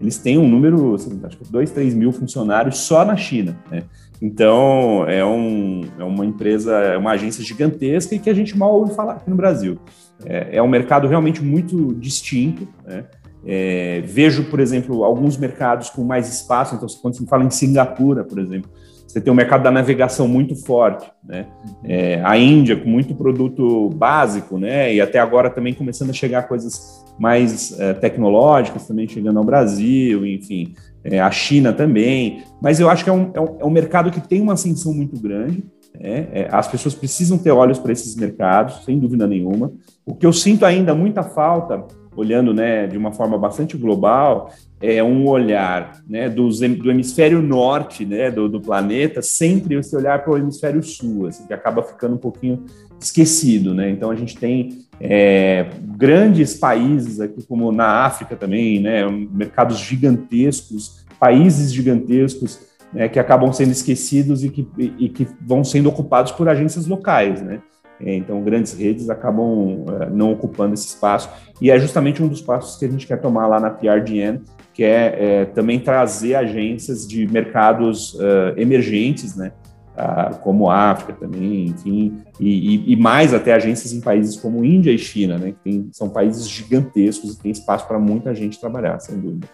Eles 0.00 0.18
têm 0.18 0.38
um 0.38 0.48
número, 0.48 0.94
assim, 0.94 1.20
acho 1.22 1.36
que 1.36 1.50
2, 1.50 1.70
3 1.70 1.94
mil 1.94 2.12
funcionários 2.12 2.78
só 2.78 3.04
na 3.04 3.16
China, 3.16 3.56
né? 3.70 3.84
Então 4.20 5.04
é, 5.06 5.24
um, 5.24 5.82
é 5.98 6.04
uma 6.04 6.24
empresa, 6.24 6.72
é 6.72 6.96
uma 6.96 7.12
agência 7.12 7.44
gigantesca 7.44 8.14
e 8.14 8.18
que 8.18 8.30
a 8.30 8.34
gente 8.34 8.56
mal 8.56 8.74
ouve 8.74 8.94
falar 8.94 9.14
aqui 9.14 9.30
no 9.30 9.36
Brasil. 9.36 9.78
É, 10.24 10.56
é 10.56 10.62
um 10.62 10.68
mercado 10.68 11.06
realmente 11.06 11.42
muito 11.42 11.94
distinto, 11.94 12.66
né? 12.84 13.04
É, 13.46 14.02
vejo, 14.04 14.44
por 14.44 14.58
exemplo, 14.58 15.04
alguns 15.04 15.36
mercados 15.36 15.88
com 15.88 16.02
mais 16.02 16.28
espaço. 16.28 16.74
Então, 16.74 16.88
quando 17.00 17.14
se 17.14 17.26
fala 17.26 17.44
em 17.44 17.50
Singapura, 17.50 18.24
por 18.24 18.38
exemplo, 18.38 18.68
você 19.06 19.20
tem 19.20 19.32
o 19.32 19.36
mercado 19.36 19.62
da 19.62 19.70
navegação 19.70 20.26
muito 20.26 20.54
forte, 20.56 21.10
né? 21.24 21.46
É, 21.84 22.20
a 22.22 22.36
Índia 22.36 22.76
com 22.76 22.88
muito 22.88 23.14
produto 23.14 23.88
básico, 23.90 24.58
né? 24.58 24.92
E 24.92 25.00
até 25.00 25.18
agora 25.18 25.48
também 25.48 25.72
começando 25.72 26.10
a 26.10 26.12
chegar 26.12 26.48
coisas 26.48 27.04
mais 27.18 27.78
é, 27.80 27.94
tecnológicas, 27.94 28.86
também 28.86 29.08
chegando 29.08 29.38
ao 29.38 29.44
Brasil, 29.44 30.26
enfim, 30.26 30.74
é, 31.02 31.20
a 31.20 31.30
China 31.30 31.72
também. 31.72 32.42
Mas 32.60 32.78
eu 32.78 32.90
acho 32.90 33.04
que 33.04 33.10
é 33.10 33.12
um, 33.12 33.30
é 33.32 33.40
um, 33.40 33.56
é 33.60 33.64
um 33.64 33.70
mercado 33.70 34.10
que 34.10 34.20
tem 34.20 34.42
uma 34.42 34.52
ascensão 34.54 34.92
muito 34.92 35.18
grande. 35.18 35.64
Né? 35.94 36.26
É, 36.32 36.48
as 36.50 36.68
pessoas 36.68 36.94
precisam 36.94 37.38
ter 37.38 37.52
olhos 37.52 37.78
para 37.78 37.92
esses 37.92 38.14
mercados, 38.16 38.84
sem 38.84 38.98
dúvida 38.98 39.26
nenhuma. 39.26 39.72
O 40.04 40.14
que 40.14 40.26
eu 40.26 40.32
sinto 40.32 40.66
ainda 40.66 40.94
muita 40.94 41.22
falta 41.22 41.86
olhando 42.16 42.54
né, 42.54 42.86
de 42.86 42.96
uma 42.96 43.12
forma 43.12 43.38
bastante 43.38 43.76
global, 43.76 44.50
é 44.80 45.02
um 45.02 45.26
olhar 45.28 46.02
né, 46.08 46.28
do, 46.28 46.48
do 46.48 46.90
hemisfério 46.90 47.40
norte 47.42 48.04
né, 48.04 48.30
do, 48.30 48.48
do 48.48 48.60
planeta, 48.60 49.22
sempre 49.22 49.76
esse 49.76 49.94
olhar 49.94 50.22
para 50.22 50.32
o 50.32 50.38
hemisfério 50.38 50.82
sul, 50.82 51.26
assim, 51.26 51.46
que 51.46 51.52
acaba 51.54 51.82
ficando 51.82 52.14
um 52.14 52.18
pouquinho 52.18 52.64
esquecido. 53.00 53.74
Né? 53.74 53.90
Então, 53.90 54.10
a 54.10 54.16
gente 54.16 54.36
tem 54.36 54.86
é, 55.00 55.66
grandes 55.80 56.54
países 56.54 57.20
aqui, 57.20 57.42
como 57.46 57.70
na 57.70 58.04
África 58.04 58.34
também, 58.34 58.80
né, 58.80 59.06
mercados 59.08 59.78
gigantescos, 59.78 61.04
países 61.18 61.72
gigantescos, 61.72 62.60
né, 62.92 63.08
que 63.08 63.18
acabam 63.18 63.52
sendo 63.52 63.72
esquecidos 63.72 64.44
e 64.44 64.48
que, 64.48 64.66
e 64.78 65.08
que 65.08 65.26
vão 65.40 65.64
sendo 65.64 65.88
ocupados 65.88 66.32
por 66.32 66.48
agências 66.48 66.86
locais, 66.86 67.42
né? 67.42 67.60
É, 68.00 68.14
então, 68.14 68.42
grandes 68.42 68.72
redes 68.74 69.08
acabam 69.08 69.84
é, 70.00 70.10
não 70.10 70.32
ocupando 70.32 70.74
esse 70.74 70.86
espaço. 70.86 71.28
E 71.60 71.70
é 71.70 71.78
justamente 71.78 72.22
um 72.22 72.28
dos 72.28 72.42
passos 72.42 72.78
que 72.78 72.84
a 72.84 72.88
gente 72.88 73.06
quer 73.06 73.20
tomar 73.20 73.46
lá 73.46 73.58
na 73.58 73.70
PRDN, 73.70 74.42
que 74.74 74.84
é, 74.84 75.16
é 75.18 75.44
também 75.46 75.80
trazer 75.80 76.34
agências 76.34 77.06
de 77.06 77.26
mercados 77.26 78.14
uh, 78.14 78.52
emergentes, 78.56 79.34
né? 79.34 79.52
Uh, 79.96 80.36
como 80.40 80.68
África 80.70 81.14
também, 81.14 81.68
enfim, 81.68 82.22
e, 82.38 82.74
e, 82.74 82.92
e, 82.92 82.96
mais 82.96 83.32
até 83.32 83.54
agências 83.54 83.94
em 83.94 84.00
países 84.02 84.36
como 84.36 84.62
Índia 84.62 84.90
e 84.90 84.98
China, 84.98 85.38
né? 85.38 85.52
Que 85.52 85.58
tem, 85.64 85.88
são 85.90 86.10
países 86.10 86.46
gigantescos 86.46 87.32
e 87.32 87.38
tem 87.38 87.50
espaço 87.50 87.88
para 87.88 87.98
muita 87.98 88.34
gente 88.34 88.60
trabalhar, 88.60 89.00
sem 89.00 89.18
dúvida. 89.18 89.48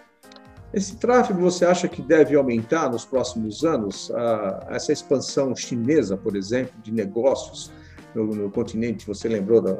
Esse 0.73 0.97
tráfego 0.97 1.39
você 1.39 1.63
acha 1.63 1.87
que 1.87 2.01
deve 2.01 2.35
aumentar 2.35 2.89
nos 2.89 3.05
próximos 3.05 3.63
anos? 3.63 4.09
Uh, 4.09 4.65
essa 4.69 4.91
expansão 4.91 5.55
chinesa, 5.55 6.17
por 6.17 6.35
exemplo, 6.35 6.73
de 6.83 6.91
negócios, 6.91 7.71
no, 8.15 8.25
no 8.25 8.51
continente, 8.51 9.05
você 9.05 9.27
lembrou 9.27 9.61
do 9.61 9.79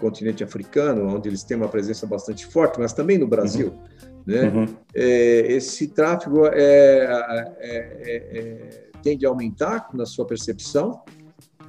continente 0.00 0.42
africano, 0.44 1.14
onde 1.14 1.28
eles 1.28 1.42
têm 1.42 1.56
uma 1.56 1.68
presença 1.68 2.06
bastante 2.06 2.46
forte, 2.46 2.78
mas 2.78 2.92
também 2.92 3.18
no 3.18 3.26
Brasil. 3.26 3.68
Uhum. 3.68 4.24
Né? 4.26 4.42
Uhum. 4.48 4.66
É, 4.94 5.52
esse 5.52 5.88
tráfego 5.88 6.46
é, 6.46 6.52
é, 6.52 7.54
é, 7.58 8.38
é, 8.38 8.90
tende 9.02 9.26
a 9.26 9.28
aumentar 9.28 9.88
na 9.94 10.06
sua 10.06 10.26
percepção? 10.26 11.02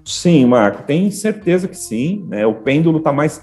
Sim, 0.04 0.46
Marco, 0.46 0.84
tem 0.84 1.10
certeza 1.12 1.68
que 1.68 1.78
sim. 1.78 2.26
Né? 2.28 2.46
O 2.46 2.56
pêndulo 2.56 3.00
está 3.00 3.12
mais 3.12 3.42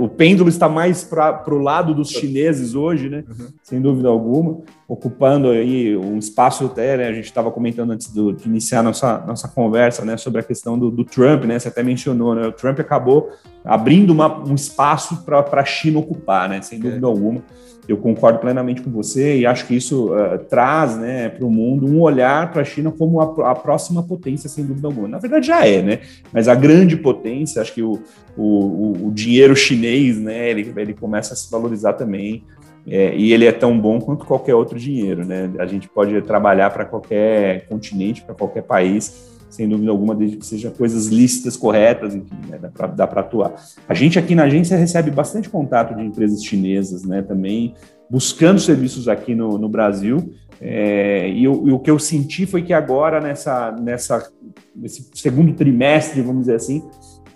o 0.00 0.08
pêndulo 0.08 0.48
está 0.48 0.68
mais 0.68 1.04
para 1.04 1.42
o 1.48 1.58
lado 1.58 1.94
dos 1.94 2.10
chineses 2.10 2.74
hoje, 2.74 3.08
né? 3.08 3.24
Uhum. 3.28 3.46
Sem 3.62 3.80
dúvida 3.80 4.08
alguma, 4.08 4.60
ocupando 4.86 5.48
aí 5.48 5.96
um 5.96 6.18
espaço 6.18 6.66
até, 6.66 6.96
né? 6.96 7.08
A 7.08 7.12
gente 7.12 7.26
estava 7.26 7.50
comentando 7.50 7.90
antes 7.90 8.12
do, 8.12 8.32
de 8.32 8.48
iniciar 8.48 8.82
nossa, 8.82 9.18
nossa 9.26 9.48
conversa, 9.48 10.04
né? 10.04 10.16
Sobre 10.16 10.40
a 10.40 10.44
questão 10.44 10.78
do, 10.78 10.90
do, 10.90 11.04
Trump, 11.04 11.44
né? 11.44 11.58
Você 11.58 11.68
até 11.68 11.82
mencionou, 11.82 12.34
né? 12.34 12.46
O 12.46 12.52
Trump 12.52 12.78
acabou 12.80 13.30
abrindo 13.64 14.10
uma, 14.10 14.44
um 14.44 14.54
espaço 14.54 15.24
para 15.24 15.44
a 15.52 15.64
China 15.64 15.98
ocupar, 15.98 16.48
né? 16.48 16.62
Sem 16.62 16.78
dúvida 16.78 17.06
é. 17.06 17.08
alguma. 17.08 17.42
Eu 17.88 17.96
concordo 17.96 18.38
plenamente 18.38 18.82
com 18.82 18.90
você 18.90 19.38
e 19.38 19.46
acho 19.46 19.66
que 19.66 19.74
isso 19.74 20.12
uh, 20.12 20.38
traz 20.38 20.98
né, 20.98 21.30
para 21.30 21.46
o 21.46 21.50
mundo 21.50 21.86
um 21.86 22.02
olhar 22.02 22.52
para 22.52 22.60
a 22.60 22.64
China 22.64 22.92
como 22.92 23.18
a, 23.18 23.50
a, 23.50 23.54
próxima 23.54 24.02
potência, 24.02 24.46
sem 24.46 24.62
dúvida 24.62 24.86
alguma. 24.88 25.08
Na 25.08 25.18
verdade, 25.18 25.46
já 25.46 25.66
é, 25.66 25.80
né? 25.80 26.00
Mas 26.30 26.48
a 26.48 26.54
grande 26.54 26.98
potência, 26.98 27.62
acho 27.62 27.72
que 27.72 27.82
o, 27.82 27.98
o, 28.36 29.06
o 29.06 29.10
dinheiro 29.10 29.56
chinês, 29.56 30.18
né, 30.18 30.50
ele, 30.50 30.70
ele 30.76 30.92
começa 30.92 31.32
a 31.32 31.36
se 31.36 31.50
valorizar 31.50 31.94
também. 31.94 32.44
É, 32.86 33.14
e 33.16 33.32
ele 33.32 33.46
é 33.46 33.52
tão 33.52 33.78
bom 33.78 33.98
quanto 33.98 34.24
qualquer 34.24 34.54
outro 34.54 34.78
dinheiro, 34.78 35.24
né? 35.24 35.50
A 35.58 35.66
gente 35.66 35.88
pode 35.88 36.20
trabalhar 36.22 36.70
para 36.70 36.86
qualquer 36.86 37.66
continente, 37.68 38.22
para 38.22 38.34
qualquer 38.34 38.62
país, 38.62 39.37
sem 39.48 39.68
dúvida 39.68 39.90
alguma, 39.90 40.14
desde 40.14 40.36
que 40.36 40.46
sejam 40.46 40.70
coisas 40.70 41.06
lícitas, 41.06 41.56
corretas, 41.56 42.14
enfim, 42.14 42.36
né, 42.48 42.58
dá 42.94 43.06
para 43.06 43.20
atuar. 43.20 43.54
A 43.88 43.94
gente 43.94 44.18
aqui 44.18 44.34
na 44.34 44.44
agência 44.44 44.76
recebe 44.76 45.10
bastante 45.10 45.48
contato 45.48 45.94
de 45.94 46.02
empresas 46.02 46.44
chinesas, 46.44 47.04
né, 47.04 47.22
também 47.22 47.74
buscando 48.10 48.58
serviços 48.58 49.08
aqui 49.08 49.34
no, 49.34 49.58
no 49.58 49.68
Brasil, 49.68 50.32
é, 50.60 51.28
e, 51.30 51.46
o, 51.46 51.68
e, 51.68 51.72
o 51.72 51.78
que 51.78 51.90
eu 51.90 51.98
senti 51.98 52.44
foi 52.44 52.62
que 52.62 52.72
agora, 52.72 53.20
nessa, 53.20 53.70
nessa, 53.72 54.30
nesse 54.74 55.08
segundo 55.14 55.54
trimestre, 55.54 56.20
vamos 56.20 56.42
dizer 56.42 56.56
assim, 56.56 56.82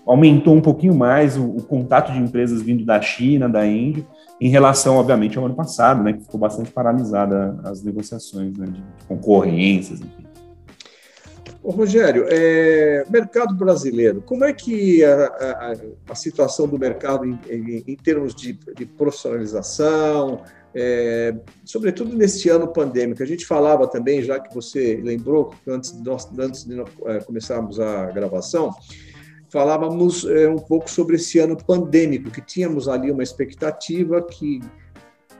aumentou 0.05 0.57
um 0.57 0.61
pouquinho 0.61 0.95
mais 0.95 1.37
o, 1.37 1.45
o, 1.45 1.63
contato 1.63 2.13
de 2.13 2.19
empresas 2.19 2.61
vindo 2.63 2.85
da 2.85 3.01
China, 3.01 3.49
da 3.49 3.67
Índia, 3.67 4.05
em 4.41 4.49
relação, 4.49 4.97
obviamente, 4.97 5.39
ao 5.39 5.45
ano 5.45 5.55
passado, 5.55 6.03
né, 6.03 6.15
que 6.15 6.23
ficou 6.23 6.41
bastante 6.41 6.71
paralisada 6.71 7.57
as 7.65 7.83
negociações 7.83 8.57
né, 8.57 8.67
de 8.67 8.83
concorrências, 9.07 10.01
enfim. 10.01 10.27
Ô, 11.63 11.71
Rogério, 11.71 12.27
é, 12.29 13.05
mercado 13.09 13.55
brasileiro, 13.55 14.21
como 14.23 14.45
é 14.45 14.53
que 14.53 15.05
a, 15.05 15.27
a, 15.27 15.75
a 16.11 16.15
situação 16.15 16.67
do 16.67 16.77
mercado 16.77 17.25
em, 17.25 17.39
em, 17.49 17.85
em 17.87 17.97
termos 17.97 18.35
de, 18.35 18.59
de 18.77 18.85
profissionalização, 18.85 20.43
é, 20.75 21.33
sobretudo 21.65 22.17
neste 22.17 22.49
ano 22.49 22.67
pandêmico? 22.67 23.23
A 23.23 23.27
gente 23.27 23.47
falava 23.47 23.87
também, 23.87 24.23
já 24.23 24.41
que 24.41 24.53
você 24.53 25.01
lembrou, 25.05 25.55
antes 25.69 25.97
de, 25.97 26.03
nós, 26.03 26.29
antes 26.37 26.65
de 26.65 26.75
nós, 26.75 26.91
é, 27.07 27.21
começarmos 27.21 27.79
a 27.79 28.07
gravação, 28.07 28.73
falávamos 29.49 30.25
é, 30.25 30.49
um 30.49 30.59
pouco 30.59 30.91
sobre 30.91 31.15
esse 31.15 31.39
ano 31.39 31.57
pandêmico, 31.57 32.29
que 32.29 32.41
tínhamos 32.41 32.89
ali 32.89 33.09
uma 33.09 33.23
expectativa 33.23 34.21
que 34.21 34.61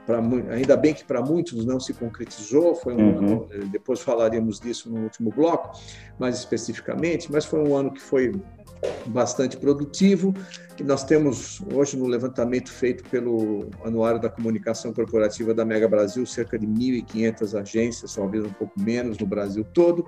Pra, 0.05 0.19
ainda 0.51 0.75
bem 0.75 0.93
que 0.93 1.05
para 1.05 1.21
muitos 1.21 1.65
não 1.65 1.79
se 1.79 1.93
concretizou, 1.93 2.75
foi 2.75 2.93
um 2.93 2.97
uhum. 2.97 3.17
ano, 3.17 3.47
depois 3.71 4.01
falaremos 4.01 4.59
disso 4.59 4.91
no 4.91 5.03
último 5.03 5.29
bloco, 5.29 5.79
mais 6.19 6.37
especificamente, 6.37 7.31
mas 7.31 7.45
foi 7.45 7.59
um 7.65 7.75
ano 7.75 7.91
que 7.91 8.01
foi 8.01 8.33
bastante 9.05 9.55
produtivo. 9.57 10.33
E 10.79 10.83
nós 10.83 11.03
temos 11.03 11.61
hoje 11.73 11.95
no 11.95 12.07
levantamento 12.07 12.69
feito 12.69 13.03
pelo 13.09 13.69
Anuário 13.83 14.19
da 14.19 14.29
Comunicação 14.29 14.91
Corporativa 14.91 15.53
da 15.53 15.63
Mega 15.63 15.87
Brasil 15.87 16.25
cerca 16.25 16.57
de 16.57 16.67
1.500 16.67 17.59
agências, 17.59 18.15
talvez 18.15 18.43
um 18.43 18.53
pouco 18.53 18.73
menos 18.79 19.17
no 19.17 19.25
Brasil 19.25 19.63
todo. 19.73 20.05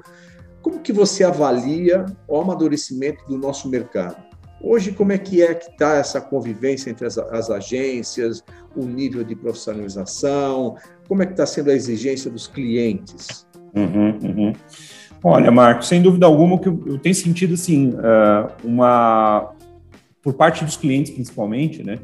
Como 0.61 0.79
que 0.79 0.91
você 0.91 1.23
avalia 1.23 2.05
o 2.27 2.39
amadurecimento 2.39 3.23
do 3.27 3.37
nosso 3.37 3.69
mercado? 3.69 4.17
Hoje, 4.61 4.91
como 4.91 5.11
é 5.11 5.17
que 5.17 5.43
é 5.43 5.53
que 5.53 5.69
está 5.69 5.95
essa 5.95 6.19
convivência 6.19 6.89
entre 6.89 7.05
as, 7.05 7.17
as, 7.19 7.51
agências, 7.51 8.43
o 8.75 8.85
nível 8.85 9.23
de 9.23 9.35
profissionalização, 9.35 10.75
como 11.07 11.23
é 11.23 11.25
que 11.25 11.33
está 11.33 11.45
sendo 11.45 11.69
a 11.69 11.73
exigência 11.73 12.29
dos 12.29 12.47
clientes? 12.47 13.47
Uhum, 13.75 14.19
uhum. 14.23 14.53
Olha, 15.23 15.51
Marco, 15.51 15.83
sem 15.83 16.01
dúvida 16.01 16.25
alguma, 16.25 16.59
que 16.59 16.67
eu, 16.67 16.99
tenho 16.99 17.15
sentido 17.15 17.55
assim, 17.55 17.93
uma 18.63 19.51
por 20.21 20.33
parte 20.33 20.65
dos 20.65 20.75
clientes 20.75 21.11
principalmente, 21.13 21.83
né, 21.83 21.99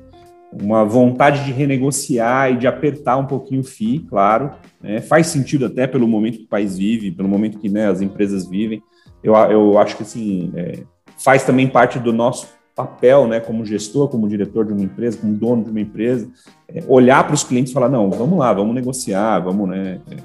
uma 0.52 0.84
vontade 0.84 1.44
de 1.44 1.52
renegociar 1.52 2.52
e 2.52 2.58
de 2.58 2.68
apertar 2.68 3.18
um 3.18 3.26
pouquinho 3.26 3.62
o 3.62 3.64
FII, 3.64 4.00
claro, 4.00 4.52
né, 4.82 5.02
faz 5.02 5.28
sentido 5.28 5.66
até 5.66 5.88
pelo 5.88 6.08
momento 6.08 6.40
que 6.40 6.44
o 6.44 6.50
país 6.50 6.78
vive, 6.78 7.12
pelo 7.12 7.30
momento 7.30 7.58
que 7.58 7.70
né, 7.70 7.88
as 7.88 8.02
empresas 8.02 8.48
vivem. 8.48 8.82
Eu, 9.24 9.34
eu 9.36 9.78
acho 9.78 9.98
que 9.98 10.04
assim 10.04 10.52
é, 10.56 10.84
faz 11.18 11.44
também 11.44 11.68
parte 11.68 12.00
do 12.00 12.12
nosso 12.12 12.48
papel, 12.76 13.28
né, 13.28 13.40
como 13.40 13.66
gestor, 13.66 14.08
como 14.08 14.28
diretor 14.28 14.66
de 14.66 14.74
uma 14.74 14.84
empresa, 14.84 15.18
como 15.18 15.34
dono 15.34 15.64
de 15.64 15.72
uma 15.72 15.82
empresa, 15.82 16.30
é, 16.68 16.84
olhar 16.88 17.24
para 17.24 17.34
os 17.34 17.44
clientes 17.44 17.72
e 17.72 17.74
falar, 17.74 17.90
não, 17.90 18.10
vamos 18.10 18.38
lá, 18.38 18.54
vamos 18.54 18.74
negociar, 18.74 19.40
vamos, 19.40 19.70
né, 19.70 20.00
é, 20.10 20.16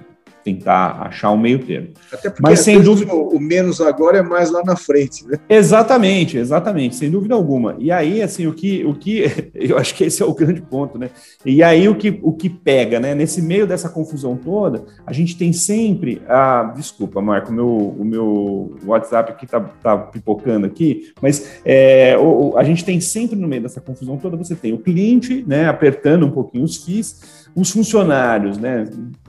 tentar 0.46 1.02
achar 1.02 1.32
um 1.32 1.36
meio 1.36 1.58
termo. 1.58 1.88
Até 2.12 2.30
porque 2.30 2.40
Mas 2.40 2.60
sem 2.60 2.80
dúvida 2.80 3.12
o 3.12 3.40
menos 3.40 3.80
agora 3.80 4.18
é 4.18 4.22
mais 4.22 4.48
lá 4.48 4.62
na 4.64 4.76
frente, 4.76 5.26
né? 5.26 5.38
Exatamente, 5.48 6.38
exatamente, 6.38 6.94
sem 6.94 7.10
dúvida 7.10 7.34
alguma. 7.34 7.74
E 7.80 7.90
aí 7.90 8.22
assim, 8.22 8.46
o 8.46 8.52
que 8.52 8.84
o 8.84 8.94
que 8.94 9.24
eu 9.52 9.76
acho 9.76 9.92
que 9.92 10.04
esse 10.04 10.22
é 10.22 10.24
o 10.24 10.32
grande 10.32 10.62
ponto, 10.62 10.96
né? 10.96 11.10
E 11.44 11.64
aí 11.64 11.88
o 11.88 11.96
que 11.96 12.20
o 12.22 12.32
que 12.32 12.48
pega, 12.48 13.00
né, 13.00 13.12
nesse 13.12 13.42
meio 13.42 13.66
dessa 13.66 13.88
confusão 13.88 14.36
toda, 14.36 14.84
a 15.04 15.12
gente 15.12 15.36
tem 15.36 15.52
sempre 15.52 16.22
a 16.28 16.72
desculpa, 16.76 17.20
Marco, 17.20 17.52
meu 17.52 17.66
o 17.66 18.04
meu 18.04 18.76
WhatsApp 18.84 19.32
aqui 19.32 19.48
tá, 19.48 19.60
tá 19.60 19.98
pipocando 19.98 20.64
aqui, 20.64 21.12
mas 21.20 21.60
é, 21.64 22.16
o, 22.16 22.56
a 22.56 22.62
gente 22.62 22.84
tem 22.84 23.00
sempre 23.00 23.34
no 23.34 23.48
meio 23.48 23.62
dessa 23.62 23.80
confusão 23.80 24.16
toda, 24.16 24.36
você 24.36 24.54
tem 24.54 24.72
o 24.72 24.78
cliente, 24.78 25.44
né, 25.44 25.68
apertando 25.68 26.24
um 26.24 26.30
pouquinho 26.30 26.62
os 26.64 26.76
FIIs, 26.84 27.48
os 27.56 27.70
funcionários, 27.70 28.58
né, 28.58 28.84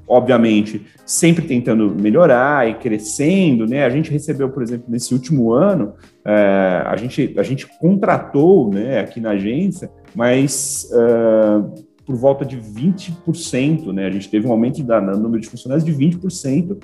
obviamente, 0.08 0.86
sempre 1.06 1.46
tentando 1.46 1.94
melhorar 2.00 2.70
e 2.70 2.76
crescendo, 2.76 3.66
né? 3.66 3.84
A 3.84 3.90
gente 3.90 4.10
recebeu, 4.10 4.50
por 4.50 4.64
exemplo, 4.64 4.86
nesse 4.88 5.14
último 5.14 5.52
ano, 5.52 5.94
é, 6.24 6.84
a, 6.86 6.96
gente, 6.96 7.36
a 7.38 7.44
gente 7.44 7.68
contratou, 7.80 8.72
né, 8.74 9.00
aqui 9.00 9.20
na 9.20 9.32
agência, 9.32 9.92
mas 10.16 10.90
uh, 10.92 11.86
por 12.06 12.16
volta 12.16 12.46
de 12.46 12.58
20%, 12.58 13.92
né? 13.92 14.08
A 14.08 14.12
gente 14.12 14.30
teve 14.30 14.48
um 14.48 14.52
aumento 14.52 14.82
da, 14.82 15.02
no 15.02 15.20
número 15.20 15.42
de 15.42 15.50
funcionários 15.50 15.84
de 15.84 15.94
20%, 15.94 16.78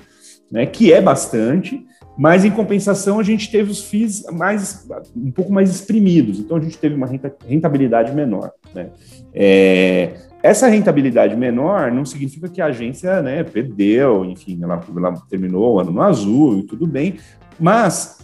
né, 0.50 0.66
que 0.66 0.92
é 0.92 1.00
bastante, 1.00 1.84
mas 2.16 2.44
em 2.44 2.50
compensação 2.50 3.18
a 3.18 3.22
gente 3.22 3.50
teve 3.50 3.70
os 3.70 3.84
FIIs 3.84 4.24
mais, 4.32 4.88
um 5.16 5.30
pouco 5.30 5.52
mais 5.52 5.70
exprimidos, 5.70 6.38
então 6.38 6.56
a 6.56 6.60
gente 6.60 6.78
teve 6.78 6.94
uma 6.94 7.08
rentabilidade 7.46 8.12
menor. 8.12 8.52
Né? 8.74 8.88
É, 9.32 10.14
essa 10.42 10.68
rentabilidade 10.68 11.36
menor 11.36 11.90
não 11.90 12.04
significa 12.04 12.48
que 12.48 12.60
a 12.60 12.66
agência 12.66 13.22
né, 13.22 13.42
perdeu, 13.42 14.24
enfim, 14.24 14.60
ela, 14.62 14.80
ela 14.96 15.14
terminou 15.28 15.74
o 15.74 15.80
ano 15.80 15.90
no 15.90 16.02
azul 16.02 16.58
e 16.58 16.62
tudo 16.64 16.86
bem, 16.86 17.16
mas 17.58 18.18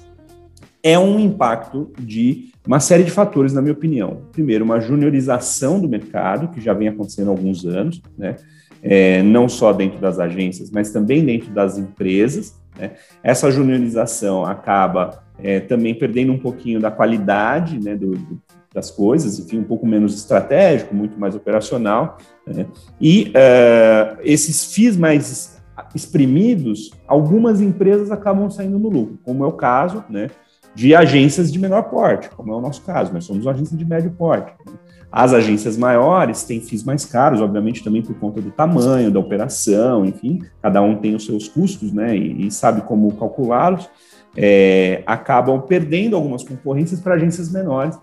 é 0.82 0.98
um 0.98 1.18
impacto 1.18 1.90
de 1.98 2.50
uma 2.66 2.80
série 2.80 3.04
de 3.04 3.10
fatores, 3.10 3.52
na 3.52 3.60
minha 3.60 3.72
opinião. 3.72 4.22
Primeiro, 4.32 4.64
uma 4.64 4.80
juniorização 4.80 5.80
do 5.80 5.88
mercado, 5.88 6.48
que 6.48 6.60
já 6.60 6.72
vem 6.72 6.88
acontecendo 6.88 7.28
há 7.28 7.30
alguns 7.30 7.64
anos, 7.64 8.00
né? 8.16 8.36
É, 8.82 9.22
não 9.22 9.46
só 9.46 9.74
dentro 9.74 9.98
das 9.98 10.18
agências, 10.18 10.70
mas 10.70 10.90
também 10.90 11.24
dentro 11.24 11.50
das 11.50 11.76
empresas. 11.76 12.59
Né? 12.78 12.92
Essa 13.22 13.50
juniorização 13.50 14.44
acaba 14.44 15.22
é, 15.42 15.60
também 15.60 15.94
perdendo 15.94 16.32
um 16.32 16.38
pouquinho 16.38 16.80
da 16.80 16.90
qualidade 16.90 17.78
né, 17.82 17.94
do, 17.94 18.12
do, 18.12 18.40
das 18.72 18.90
coisas, 18.90 19.38
enfim, 19.38 19.58
um 19.58 19.64
pouco 19.64 19.86
menos 19.86 20.14
estratégico, 20.14 20.94
muito 20.94 21.18
mais 21.18 21.34
operacional. 21.34 22.18
Né? 22.46 22.66
E 23.00 23.32
uh, 23.34 24.18
esses 24.22 24.72
FIIs 24.72 24.96
mais 24.96 25.60
exprimidos, 25.94 26.92
algumas 27.06 27.60
empresas 27.60 28.10
acabam 28.10 28.48
saindo 28.50 28.78
no 28.78 28.88
lucro, 28.88 29.18
como 29.24 29.44
é 29.44 29.46
o 29.46 29.52
caso 29.52 30.04
né, 30.08 30.28
de 30.74 30.94
agências 30.94 31.50
de 31.50 31.58
menor 31.58 31.84
porte, 31.84 32.28
como 32.30 32.52
é 32.52 32.56
o 32.56 32.60
nosso 32.60 32.82
caso, 32.82 33.12
nós 33.12 33.24
somos 33.24 33.44
uma 33.44 33.52
agência 33.52 33.76
de 33.76 33.84
médio 33.84 34.10
porte. 34.12 34.52
Né? 34.66 34.72
As 35.12 35.32
agências 35.32 35.76
maiores 35.76 36.44
têm 36.44 36.60
FIIs 36.60 36.84
mais 36.84 37.04
caros, 37.04 37.40
obviamente 37.40 37.82
também 37.82 38.00
por 38.00 38.14
conta 38.14 38.40
do 38.40 38.50
tamanho 38.50 39.10
da 39.10 39.18
operação, 39.18 40.04
enfim, 40.04 40.40
cada 40.62 40.80
um 40.80 40.96
tem 40.96 41.14
os 41.14 41.26
seus 41.26 41.48
custos 41.48 41.92
né, 41.92 42.16
e, 42.16 42.46
e 42.46 42.50
sabe 42.50 42.82
como 42.82 43.12
calculá-los. 43.16 43.88
É, 44.36 45.02
acabam 45.06 45.60
perdendo 45.60 46.14
algumas 46.14 46.44
concorrências 46.44 47.00
para 47.00 47.14
agências 47.14 47.50
menores 47.50 47.98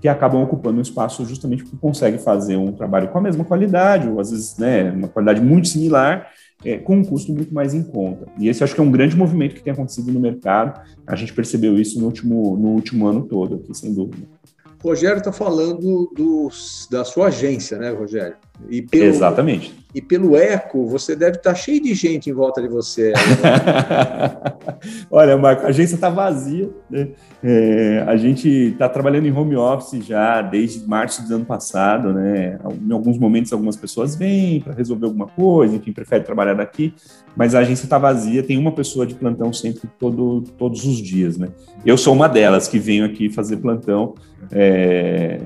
que 0.00 0.08
acabam 0.08 0.42
ocupando 0.42 0.78
um 0.78 0.82
espaço 0.82 1.24
justamente 1.24 1.62
porque 1.62 1.76
conseguem 1.76 2.18
fazer 2.18 2.56
um 2.56 2.72
trabalho 2.72 3.08
com 3.08 3.18
a 3.18 3.20
mesma 3.20 3.44
qualidade, 3.44 4.08
ou 4.08 4.20
às 4.20 4.30
vezes 4.30 4.56
né, 4.58 4.90
uma 4.90 5.08
qualidade 5.08 5.40
muito 5.40 5.68
similar, 5.68 6.28
é, 6.64 6.76
com 6.76 6.96
um 6.96 7.04
custo 7.04 7.32
muito 7.32 7.54
mais 7.54 7.74
em 7.74 7.82
conta. 7.82 8.26
E 8.38 8.48
esse 8.48 8.64
acho 8.64 8.74
que 8.74 8.80
é 8.80 8.84
um 8.84 8.90
grande 8.90 9.16
movimento 9.16 9.54
que 9.54 9.62
tem 9.62 9.72
acontecido 9.72 10.12
no 10.12 10.18
mercado. 10.18 10.80
A 11.06 11.14
gente 11.14 11.32
percebeu 11.32 11.78
isso 11.78 12.00
no 12.00 12.06
último, 12.06 12.56
no 12.56 12.68
último 12.70 13.06
ano 13.06 13.22
todo, 13.22 13.56
aqui, 13.56 13.74
sem 13.74 13.94
dúvida. 13.94 14.26
Rogério 14.82 15.18
está 15.18 15.32
falando 15.32 16.10
da 16.90 17.04
sua 17.04 17.28
agência, 17.28 17.78
né, 17.78 17.90
Rogério? 17.90 18.36
E 18.68 18.82
pelo, 18.82 19.04
Exatamente. 19.04 19.74
E 19.94 20.02
pelo 20.02 20.36
eco, 20.36 20.86
você 20.86 21.16
deve 21.16 21.38
estar 21.38 21.54
cheio 21.54 21.82
de 21.82 21.94
gente 21.94 22.28
em 22.28 22.32
volta 22.32 22.60
de 22.60 22.68
você. 22.68 23.12
Olha, 25.10 25.36
Marco, 25.38 25.64
a 25.64 25.68
agência 25.68 25.94
está 25.94 26.10
vazia. 26.10 26.68
Né? 26.90 27.08
É, 27.42 28.04
a 28.06 28.14
gente 28.16 28.48
está 28.48 28.86
trabalhando 28.88 29.26
em 29.26 29.32
home 29.32 29.56
office 29.56 30.04
já 30.04 30.42
desde 30.42 30.86
março 30.86 31.26
do 31.26 31.34
ano 31.34 31.44
passado. 31.44 32.12
Né? 32.12 32.58
Em 32.86 32.92
alguns 32.92 33.16
momentos, 33.16 33.52
algumas 33.52 33.76
pessoas 33.76 34.14
vêm 34.14 34.60
para 34.60 34.74
resolver 34.74 35.06
alguma 35.06 35.26
coisa, 35.26 35.76
enfim, 35.76 35.92
prefere 35.92 36.22
trabalhar 36.22 36.54
daqui, 36.54 36.92
mas 37.34 37.54
a 37.54 37.60
agência 37.60 37.84
está 37.84 37.96
vazia. 37.96 38.42
Tem 38.42 38.58
uma 38.58 38.72
pessoa 38.72 39.06
de 39.06 39.14
plantão 39.14 39.52
sempre, 39.54 39.88
todo, 39.98 40.42
todos 40.58 40.84
os 40.84 40.98
dias. 40.98 41.38
Né? 41.38 41.48
Eu 41.84 41.96
sou 41.96 42.12
uma 42.12 42.28
delas 42.28 42.68
que 42.68 42.78
venho 42.78 43.06
aqui 43.06 43.30
fazer 43.30 43.56
plantão 43.56 44.14
é, 44.50 45.40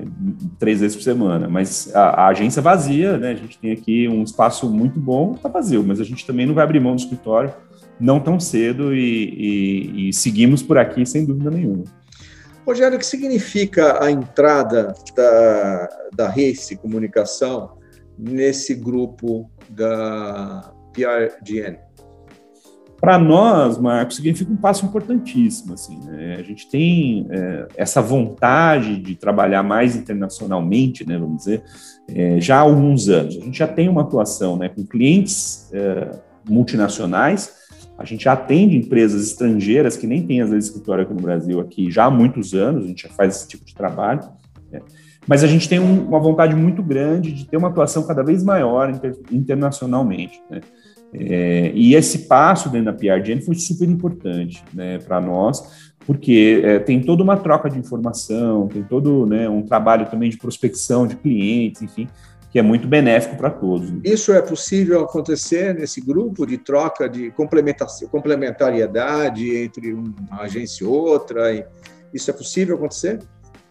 três 0.59 0.79
vezes 0.79 0.95
por 0.95 1.03
semana, 1.03 1.47
mas 1.47 1.93
a, 1.95 2.25
a 2.25 2.27
agência 2.27 2.61
vazia 2.61 3.02
dia, 3.03 3.17
né? 3.17 3.31
A 3.31 3.35
gente 3.35 3.57
tem 3.57 3.71
aqui 3.71 4.07
um 4.07 4.23
espaço 4.23 4.69
muito 4.69 4.99
bom, 4.99 5.33
tá 5.33 5.49
vazio, 5.49 5.83
mas 5.83 5.99
a 5.99 6.03
gente 6.03 6.25
também 6.25 6.45
não 6.45 6.53
vai 6.53 6.63
abrir 6.63 6.79
mão 6.79 6.95
do 6.95 6.99
escritório 6.99 7.53
não 7.99 8.19
tão 8.19 8.39
cedo 8.39 8.93
e, 8.93 8.99
e, 8.99 10.09
e 10.09 10.13
seguimos 10.13 10.63
por 10.63 10.77
aqui 10.77 11.05
sem 11.05 11.25
dúvida 11.25 11.51
nenhuma. 11.51 11.83
Rogério, 12.65 12.95
o 12.95 12.99
que 12.99 13.05
significa 13.05 14.03
a 14.03 14.09
entrada 14.09 14.93
da, 15.15 15.89
da 16.15 16.27
Race 16.27 16.75
Comunicação 16.77 17.77
nesse 18.17 18.73
grupo 18.73 19.49
da 19.69 20.73
PRGN? 20.93 21.77
Para 23.03 23.19
nós, 23.19 23.77
Marcos, 23.77 24.15
significa 24.15 24.49
um 24.49 24.55
passo 24.55 24.85
importantíssimo. 24.85 25.73
Assim, 25.73 25.99
né? 26.05 26.37
A 26.39 26.41
gente 26.41 26.69
tem 26.69 27.27
é, 27.29 27.67
essa 27.75 28.01
vontade 28.01 28.95
de 28.95 29.13
trabalhar 29.13 29.61
mais 29.61 29.93
internacionalmente, 29.93 31.05
né, 31.05 31.17
vamos 31.17 31.39
dizer, 31.39 31.63
é, 32.07 32.39
já 32.39 32.55
há 32.55 32.61
alguns 32.61 33.09
anos. 33.09 33.35
A 33.35 33.41
gente 33.41 33.57
já 33.57 33.67
tem 33.67 33.89
uma 33.89 34.03
atuação 34.03 34.55
né, 34.55 34.69
com 34.69 34.85
clientes 34.85 35.69
é, 35.73 36.11
multinacionais, 36.49 37.53
a 37.97 38.05
gente 38.05 38.29
atende 38.29 38.77
empresas 38.77 39.27
estrangeiras 39.27 39.97
que 39.97 40.07
nem 40.07 40.25
têm, 40.25 40.39
às 40.39 40.49
vezes, 40.49 40.69
escritório 40.69 41.03
aqui 41.03 41.13
no 41.13 41.21
Brasil 41.21 41.59
aqui 41.59 41.91
já 41.91 42.05
há 42.05 42.09
muitos 42.09 42.53
anos, 42.53 42.85
a 42.85 42.87
gente 42.87 43.03
já 43.03 43.09
faz 43.09 43.35
esse 43.35 43.49
tipo 43.49 43.65
de 43.65 43.75
trabalho. 43.75 44.21
Né? 44.71 44.79
Mas 45.27 45.43
a 45.43 45.47
gente 45.47 45.67
tem 45.67 45.77
um, 45.77 46.07
uma 46.07 46.21
vontade 46.21 46.55
muito 46.55 46.81
grande 46.81 47.33
de 47.33 47.45
ter 47.45 47.57
uma 47.57 47.67
atuação 47.67 48.03
cada 48.03 48.23
vez 48.23 48.45
maior 48.45 48.89
inter, 48.89 49.17
internacionalmente. 49.29 50.41
Né? 50.49 50.61
É, 51.13 51.71
e 51.75 51.95
esse 51.95 52.27
passo 52.27 52.69
dentro 52.69 52.85
da 52.85 52.93
PRGN 52.93 53.41
foi 53.41 53.55
super 53.55 53.87
importante 53.87 54.63
né, 54.73 54.97
para 54.97 55.21
nós, 55.21 55.93
porque 56.05 56.61
é, 56.63 56.79
tem 56.79 57.01
toda 57.01 57.23
uma 57.23 57.37
troca 57.37 57.69
de 57.69 57.77
informação, 57.77 58.67
tem 58.67 58.83
todo 58.83 59.25
né, 59.25 59.47
um 59.47 59.61
trabalho 59.61 60.09
também 60.09 60.29
de 60.29 60.37
prospecção 60.37 61.05
de 61.05 61.15
clientes, 61.15 61.81
enfim, 61.81 62.07
que 62.51 62.59
é 62.59 62.61
muito 62.61 62.87
benéfico 62.87 63.35
para 63.35 63.49
todos. 63.49 63.91
Isso 64.03 64.31
é 64.31 64.41
possível 64.41 65.01
acontecer 65.01 65.73
nesse 65.73 66.01
grupo 66.01 66.45
de 66.45 66.57
troca 66.57 67.09
de 67.09 67.31
complementariedade 67.31 69.55
entre 69.55 69.93
uma 69.93 70.41
agência 70.41 70.83
e 70.83 70.87
outra? 70.87 71.67
Isso 72.13 72.29
é 72.29 72.33
possível 72.33 72.75
acontecer? 72.75 73.19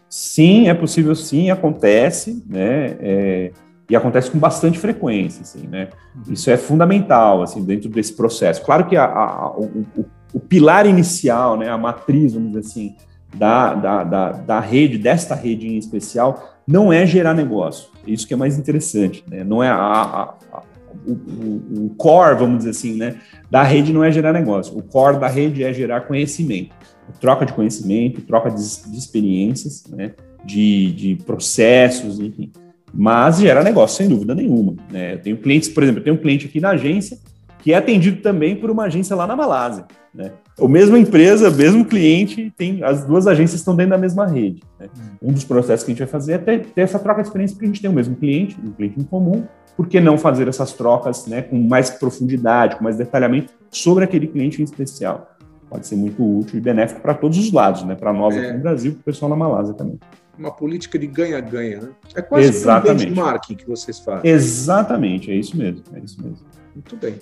Sim, 0.09 0.69
é 0.69 0.73
possível 0.73 1.15
sim, 1.15 1.49
acontece, 1.49 2.43
né? 2.47 2.97
É, 2.99 3.51
E 3.93 3.95
acontece 3.95 4.31
com 4.31 4.39
bastante 4.39 4.79
frequência, 4.79 5.43
assim, 5.43 5.67
né? 5.67 5.89
Isso 6.27 6.49
é 6.49 6.57
fundamental, 6.57 7.43
assim, 7.43 7.63
dentro 7.63 7.87
desse 7.91 8.11
processo. 8.13 8.65
Claro 8.65 8.87
que 8.87 8.97
a, 8.97 9.05
a, 9.05 9.51
o, 9.51 9.85
o, 9.95 10.05
o, 10.33 10.39
pilar 10.39 10.87
inicial, 10.87 11.55
né, 11.55 11.69
a 11.69 11.77
matriz, 11.77 12.33
vamos 12.33 12.53
dizer 12.53 12.61
assim, 12.61 12.95
da, 13.35 13.75
da, 13.75 14.03
da, 14.03 14.31
da, 14.31 14.59
rede, 14.59 14.97
desta 14.97 15.35
rede 15.35 15.67
em 15.67 15.77
especial, 15.77 16.55
não 16.67 16.91
é 16.91 17.05
gerar 17.05 17.35
negócio. 17.35 17.89
Isso 18.07 18.27
que 18.27 18.33
é 18.33 18.37
mais 18.37 18.57
interessante, 18.57 19.23
né? 19.29 19.43
Não 19.43 19.61
é 19.61 19.69
a, 19.69 19.75
a, 19.75 20.23
a 20.51 20.63
o, 21.05 21.11
o, 21.11 21.85
o, 21.85 21.89
core, 21.95 22.35
vamos 22.35 22.57
dizer 22.57 22.71
assim, 22.71 22.95
né, 22.95 23.17
da 23.51 23.61
rede 23.61 23.93
não 23.93 24.03
é 24.03 24.11
gerar 24.11 24.33
negócio. 24.33 24.75
O 24.75 24.81
core 24.81 25.19
da 25.19 25.27
rede 25.27 25.63
é 25.63 25.71
gerar 25.71 26.01
conhecimento, 26.01 26.73
troca 27.21 27.45
de 27.45 27.53
conhecimento, 27.53 28.21
troca 28.21 28.49
de, 28.49 28.89
de 28.89 28.97
experiências, 28.97 29.83
né, 29.87 30.13
de, 30.43 30.91
de 30.93 31.15
processos, 31.23 32.19
enfim 32.19 32.51
mas 32.93 33.39
gera 33.39 33.63
negócio, 33.63 33.97
sem 33.97 34.07
dúvida 34.07 34.35
nenhuma. 34.35 34.75
Né? 34.91 35.13
Eu 35.15 35.19
tenho 35.19 35.37
clientes, 35.37 35.67
por 35.69 35.81
exemplo, 35.81 35.99
eu 35.99 36.03
tenho 36.03 36.15
um 36.15 36.19
cliente 36.19 36.45
aqui 36.45 36.59
na 36.59 36.69
agência 36.69 37.17
que 37.59 37.71
é 37.71 37.77
atendido 37.77 38.21
também 38.21 38.57
por 38.57 38.69
uma 38.69 38.83
agência 38.83 39.15
lá 39.15 39.25
na 39.25 39.37
Malásia. 39.37 39.85
Né? 40.13 40.31
A 40.59 40.67
mesma 40.67 40.99
empresa, 40.99 41.49
mesmo 41.49 41.85
cliente, 41.85 42.53
tem 42.57 42.83
as 42.83 43.05
duas 43.05 43.25
agências 43.25 43.61
estão 43.61 43.73
dentro 43.73 43.91
da 43.91 43.97
mesma 43.97 44.27
rede. 44.27 44.61
Né? 44.77 44.87
Um 45.21 45.31
dos 45.31 45.45
processos 45.45 45.85
que 45.85 45.91
a 45.91 45.93
gente 45.93 46.03
vai 46.03 46.07
fazer 46.07 46.33
é 46.33 46.37
ter, 46.37 46.65
ter, 46.65 46.81
essa 46.81 46.99
troca 46.99 47.21
de 47.21 47.29
experiência, 47.29 47.55
porque 47.55 47.65
a 47.65 47.69
gente 47.69 47.81
tem 47.81 47.89
o 47.89 47.93
mesmo 47.93 48.17
cliente, 48.17 48.57
um 48.61 48.71
cliente 48.71 48.99
em 48.99 49.03
comum. 49.03 49.45
Por 49.77 49.87
que 49.87 49.99
não 50.01 50.17
fazer 50.17 50.47
essas 50.47 50.73
trocas 50.73 51.25
né, 51.25 51.41
com 51.41 51.57
mais 51.57 51.89
profundidade, 51.89 52.75
com 52.75 52.83
mais 52.83 52.97
detalhamento 52.97 53.53
sobre 53.71 54.03
aquele 54.03 54.27
cliente 54.27 54.61
em 54.61 54.65
especial? 54.65 55.31
Pode 55.69 55.87
ser 55.87 55.95
muito 55.95 56.21
útil 56.21 56.59
e 56.59 56.61
benéfico 56.61 57.01
para 57.01 57.15
todos 57.15 57.37
os 57.39 57.51
lados, 57.51 57.83
né? 57.83 57.95
para 57.95 58.13
nós 58.13 58.35
é. 58.35 58.39
aqui 58.39 58.57
no 58.57 58.59
Brasil 58.59 58.91
e 58.91 58.95
para 58.95 59.01
o 59.01 59.05
pessoal 59.05 59.29
na 59.29 59.35
Malásia 59.37 59.73
também 59.73 59.97
uma 60.37 60.51
política 60.51 60.97
de 60.97 61.07
ganha-ganha, 61.07 61.81
né? 61.81 61.89
É 62.15 62.21
quase 62.21 62.49
Exatamente. 62.49 63.05
um 63.05 63.09
benchmarking 63.09 63.55
que 63.55 63.67
vocês 63.67 63.99
fazem. 63.99 64.29
Exatamente, 64.29 65.31
é 65.31 65.35
isso 65.35 65.55
mesmo, 65.55 65.83
é 65.93 65.99
isso 65.99 66.21
mesmo. 66.21 66.45
Muito 66.73 66.95
bem. 66.97 67.19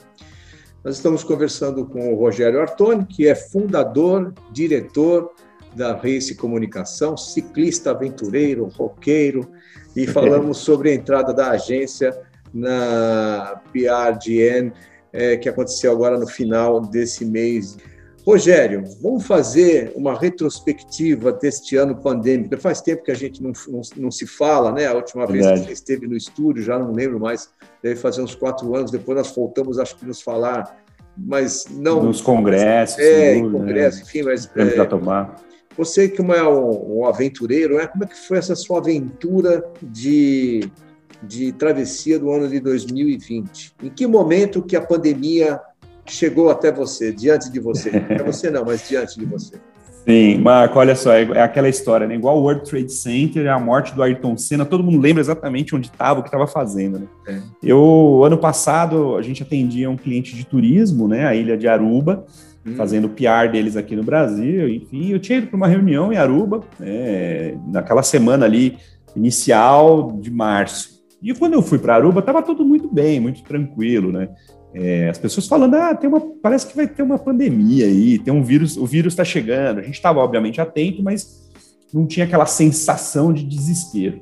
Nós 0.84 0.96
estamos 0.96 1.24
conversando 1.24 1.86
com 1.86 2.14
o 2.14 2.16
Rogério 2.16 2.60
Artoni, 2.60 3.06
que 3.06 3.28
é 3.28 3.36
fundador, 3.36 4.34
diretor 4.52 5.32
da 5.76 5.94
Race 5.94 6.34
Comunicação, 6.36 7.16
ciclista 7.16 7.92
aventureiro, 7.92 8.66
roqueiro, 8.68 9.48
e 9.96 10.08
falamos 10.08 10.58
sobre 10.60 10.90
a 10.92 10.96
entrada 10.96 11.34
da 11.34 11.52
agência 11.52 12.18
na 12.54 13.62
PRGN, 13.72 14.72
é, 15.14 15.38
que 15.38 15.48
aconteceu 15.48 15.92
agora 15.92 16.18
no 16.18 16.28
final 16.28 16.82
desse 16.82 17.26
mês 17.26 17.78
Rogério, 18.26 18.84
vamos 19.02 19.26
fazer 19.26 19.92
uma 19.96 20.18
retrospectiva 20.18 21.32
deste 21.32 21.76
ano 21.76 21.96
pandêmico. 21.96 22.56
Faz 22.58 22.80
tempo 22.80 23.04
que 23.04 23.12
a 23.12 23.16
gente 23.16 23.42
não, 23.42 23.52
não, 23.68 23.82
não 23.98 24.12
se 24.12 24.28
fala, 24.28 24.72
né? 24.72 24.86
A 24.86 24.94
última 24.94 25.26
Verdade. 25.26 25.48
vez 25.48 25.62
que 25.62 25.68
você 25.68 25.74
esteve 25.74 26.08
no 26.08 26.16
estúdio, 26.16 26.62
já 26.62 26.78
não 26.78 26.92
lembro 26.92 27.20
mais, 27.20 27.50
deve 27.82 27.96
fazer 27.96 28.22
uns 28.22 28.36
quatro 28.36 28.76
anos. 28.76 28.92
Depois 28.92 29.18
nós 29.18 29.36
voltamos, 29.36 29.80
acho 29.80 29.96
que 29.98 30.06
nos 30.06 30.22
falar, 30.22 30.78
mas 31.18 31.66
não. 31.72 32.04
Nos 32.04 32.22
congressos. 32.22 33.00
É, 33.00 33.36
em 33.36 33.52
congressos, 33.52 34.02
né? 34.02 34.06
enfim, 34.06 34.22
mas. 34.22 34.50
É, 34.56 34.66
para 34.66 34.86
tomar. 34.86 35.36
Você 35.76 36.08
que 36.08 36.22
é 36.22 36.44
um, 36.44 37.00
um 37.00 37.06
aventureiro, 37.06 37.78
né? 37.78 37.88
como 37.88 38.04
é 38.04 38.08
que 38.08 38.16
foi 38.16 38.38
essa 38.38 38.56
sua 38.56 38.80
aventura 38.80 39.64
de, 39.82 40.70
de 41.24 41.54
travessia 41.54 42.20
do 42.20 42.30
ano 42.30 42.48
de 42.48 42.60
2020? 42.60 43.74
Em 43.82 43.90
que 43.90 44.06
momento 44.06 44.62
que 44.62 44.76
a 44.76 44.82
pandemia 44.82 45.60
chegou 46.06 46.50
até 46.50 46.72
você, 46.72 47.12
diante 47.12 47.52
de 47.52 47.60
você. 47.60 47.92
É 48.10 48.24
você 48.24 48.50
não, 48.50 48.66
mas 48.66 48.88
diante 48.88 49.20
de 49.20 49.26
você. 49.26 49.56
Sim, 50.06 50.40
Marco, 50.40 50.80
olha 50.80 50.96
só, 50.96 51.14
é, 51.14 51.22
é 51.22 51.42
aquela 51.42 51.70
história, 51.70 52.08
né? 52.08 52.16
Igual 52.16 52.38
o 52.38 52.42
World 52.42 52.68
Trade 52.68 52.92
Center, 52.92 53.48
a 53.52 53.60
morte 53.60 53.94
do 53.94 54.02
Ayrton 54.02 54.36
Senna, 54.36 54.66
todo 54.66 54.84
mundo 54.84 55.00
lembra 55.00 55.22
exatamente 55.22 55.76
onde 55.76 55.88
estava, 55.88 56.20
o 56.20 56.24
que 56.24 56.30
estava 56.30 56.48
fazendo, 56.48 57.00
né? 57.00 57.08
É. 57.28 57.40
Eu, 57.62 58.22
ano 58.24 58.38
passado, 58.38 59.16
a 59.16 59.22
gente 59.22 59.44
atendia 59.44 59.90
um 59.90 59.96
cliente 59.96 60.36
de 60.36 60.44
turismo, 60.44 61.08
né? 61.08 61.28
A 61.28 61.36
ilha 61.36 61.56
de 61.56 61.68
Aruba, 61.68 62.26
hum. 62.66 62.76
fazendo 62.76 63.06
o 63.06 63.10
PR 63.10 63.52
deles 63.52 63.78
aqui 63.78 63.96
no 63.96 64.04
Brasil, 64.04 64.68
enfim, 64.70 65.12
eu 65.12 65.20
tinha 65.20 65.38
ido 65.38 65.48
para 65.48 65.58
uma 65.58 65.68
reunião 65.68 66.12
em 66.12 66.18
Aruba, 66.18 66.62
né? 66.80 67.56
naquela 67.68 68.02
semana 68.02 68.46
ali, 68.46 68.78
inicial 69.16 70.18
de 70.20 70.32
março. 70.32 71.00
E 71.22 71.32
quando 71.36 71.54
eu 71.54 71.62
fui 71.62 71.78
para 71.78 71.96
Aruba, 71.96 72.22
estava 72.22 72.42
tudo 72.42 72.66
muito 72.66 72.92
bem, 72.92 73.20
muito 73.20 73.44
tranquilo, 73.44 74.12
né? 74.12 74.30
É, 74.74 75.10
as 75.10 75.18
pessoas 75.18 75.48
falando, 75.48 75.76
ah, 75.76 75.94
tem 75.94 76.10
uma, 76.10 76.22
parece 76.42 76.68
que 76.68 76.76
vai 76.76 76.88
ter 76.88 77.04
uma 77.04 77.20
pandemia 77.20 77.86
aí, 77.86 78.18
tem 78.18 78.34
um 78.34 78.44
vírus, 78.44 78.78
o 78.78 78.86
vírus 78.86 79.14
está 79.14 79.24
chegando. 79.26 79.80
A 79.80 79.84
gente 79.84 79.96
estava, 79.96 80.20
obviamente, 80.20 80.62
atento, 80.62 81.04
mas 81.04 81.50
não 81.94 82.06
tinha 82.06 82.26
aquela 82.26 82.46
sensação 82.46 83.34
de 83.34 83.44
desespero. 83.44 84.22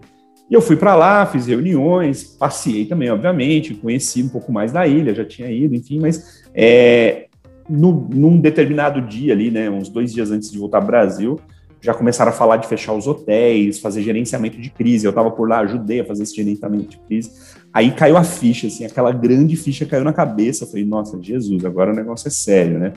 E 0.49 0.53
eu 0.53 0.61
fui 0.61 0.75
para 0.75 0.95
lá, 0.95 1.25
fiz 1.27 1.45
reuniões, 1.45 2.23
passei 2.23 2.85
também, 2.85 3.11
obviamente, 3.11 3.75
conheci 3.75 4.23
um 4.23 4.29
pouco 4.29 4.51
mais 4.51 4.71
da 4.71 4.87
ilha, 4.87 5.13
já 5.13 5.23
tinha 5.23 5.51
ido, 5.51 5.75
enfim, 5.75 5.99
mas 5.99 6.43
é, 6.55 7.27
no, 7.69 8.09
num 8.09 8.39
determinado 8.39 8.99
dia 9.01 9.33
ali, 9.33 9.51
né, 9.51 9.69
uns 9.69 9.89
dois 9.89 10.11
dias 10.11 10.31
antes 10.31 10.51
de 10.51 10.57
voltar 10.57 10.79
ao 10.79 10.87
Brasil, 10.87 11.39
já 11.81 11.93
começaram 11.93 12.31
a 12.31 12.33
falar 12.33 12.57
de 12.57 12.67
fechar 12.67 12.93
os 12.93 13.07
hotéis, 13.07 13.79
fazer 13.79 14.01
gerenciamento 14.01 14.59
de 14.59 14.69
crise. 14.69 15.05
Eu 15.05 15.11
estava 15.11 15.31
por 15.31 15.47
lá, 15.47 15.59
ajudei 15.59 16.01
a 16.01 16.05
fazer 16.05 16.23
esse 16.23 16.35
gerenciamento 16.35 16.87
de 16.87 16.97
crise. 16.99 17.31
Aí 17.73 17.91
caiu 17.91 18.17
a 18.17 18.23
ficha, 18.23 18.67
assim, 18.67 18.85
aquela 18.85 19.11
grande 19.11 19.55
ficha 19.55 19.85
caiu 19.85 20.03
na 20.03 20.13
cabeça. 20.13 20.63
Eu 20.63 20.67
falei, 20.67 20.85
nossa, 20.85 21.17
Jesus, 21.21 21.63
agora 21.63 21.91
o 21.91 21.95
negócio 21.95 22.27
é 22.27 22.31
sério, 22.31 22.79
né? 22.79 22.93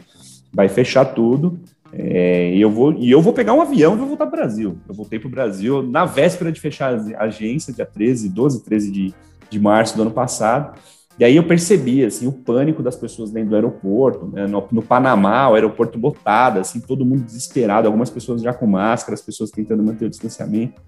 Vai 0.53 0.69
fechar 0.69 1.05
tudo. 1.05 1.59
É, 1.93 2.55
e, 2.55 2.61
eu 2.61 2.71
vou, 2.71 2.95
e 2.95 3.11
eu 3.11 3.21
vou 3.21 3.35
pegar 3.35 3.53
um 3.53 3.61
avião 3.61 3.95
e 3.95 3.99
vou 3.99 4.09
voltar 4.09 4.27
para 4.27 4.39
o 4.39 4.41
Brasil. 4.41 4.79
Eu 4.89 4.95
voltei 4.95 5.19
para 5.19 5.29
o 5.29 5.31
Brasil 5.31 5.83
na 5.83 6.07
véspera 6.07 6.51
de 6.51 6.59
fechar 6.59 6.95
a 6.95 7.25
agência, 7.25 7.73
dia 7.73 7.85
13, 7.85 8.31
12, 8.31 8.65
13 8.65 8.91
de, 8.91 9.15
de 9.51 9.61
março 9.61 9.95
do 9.95 10.03
ano 10.03 10.11
passado. 10.11 10.79
E 11.23 11.25
aí 11.25 11.37
eu 11.37 11.45
percebi, 11.45 12.05
assim, 12.05 12.27
o 12.27 12.33
pânico 12.33 12.83
das 12.83 12.97
pessoas 12.97 13.31
dentro 13.31 13.51
do 13.51 13.55
aeroporto, 13.55 14.27
né? 14.27 14.45
no, 14.49 14.67
no, 14.73 14.83
Panamá, 14.83 15.49
o 15.49 15.55
aeroporto 15.55 15.97
botado, 15.97 16.59
assim, 16.59 16.81
todo 16.81 17.07
mundo 17.07 17.23
desesperado, 17.23 17.87
algumas 17.87 18.11
pessoas 18.11 18.43
já 18.43 18.53
com 18.53 18.67
máscara, 18.67 19.15
as 19.15 19.23
pessoas 19.23 19.53
tentando 19.53 19.85
manter 19.85 20.07
o 20.07 20.11
distanciamento. 20.11 20.83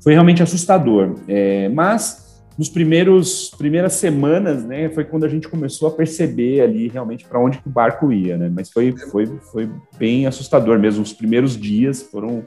Foi 0.00 0.12
realmente 0.12 0.40
assustador. 0.40 1.16
É, 1.26 1.68
mas 1.68 2.44
nos 2.56 2.68
primeiros 2.68 3.50
primeiras 3.58 3.94
semanas, 3.94 4.64
né, 4.64 4.88
foi 4.88 5.04
quando 5.04 5.24
a 5.24 5.28
gente 5.28 5.48
começou 5.48 5.88
a 5.88 5.90
perceber 5.90 6.60
ali 6.60 6.86
realmente 6.86 7.24
para 7.24 7.40
onde 7.40 7.58
que 7.58 7.66
o 7.66 7.70
barco 7.72 8.12
ia, 8.12 8.36
né? 8.38 8.48
Mas 8.54 8.70
foi 8.70 8.96
foi 9.10 9.26
foi 9.50 9.68
bem 9.98 10.28
assustador 10.28 10.78
mesmo. 10.78 11.02
Os 11.02 11.12
primeiros 11.12 11.56
dias 11.56 12.02
foram 12.02 12.44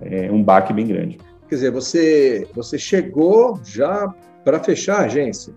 é, 0.00 0.30
um 0.30 0.40
baque 0.40 0.72
bem 0.72 0.86
grande. 0.86 1.18
Quer 1.48 1.54
dizer, 1.56 1.72
você 1.72 2.46
você 2.54 2.78
chegou 2.78 3.58
já 3.64 4.06
para 4.44 4.62
fechar 4.62 5.00
a 5.00 5.04
agência? 5.06 5.52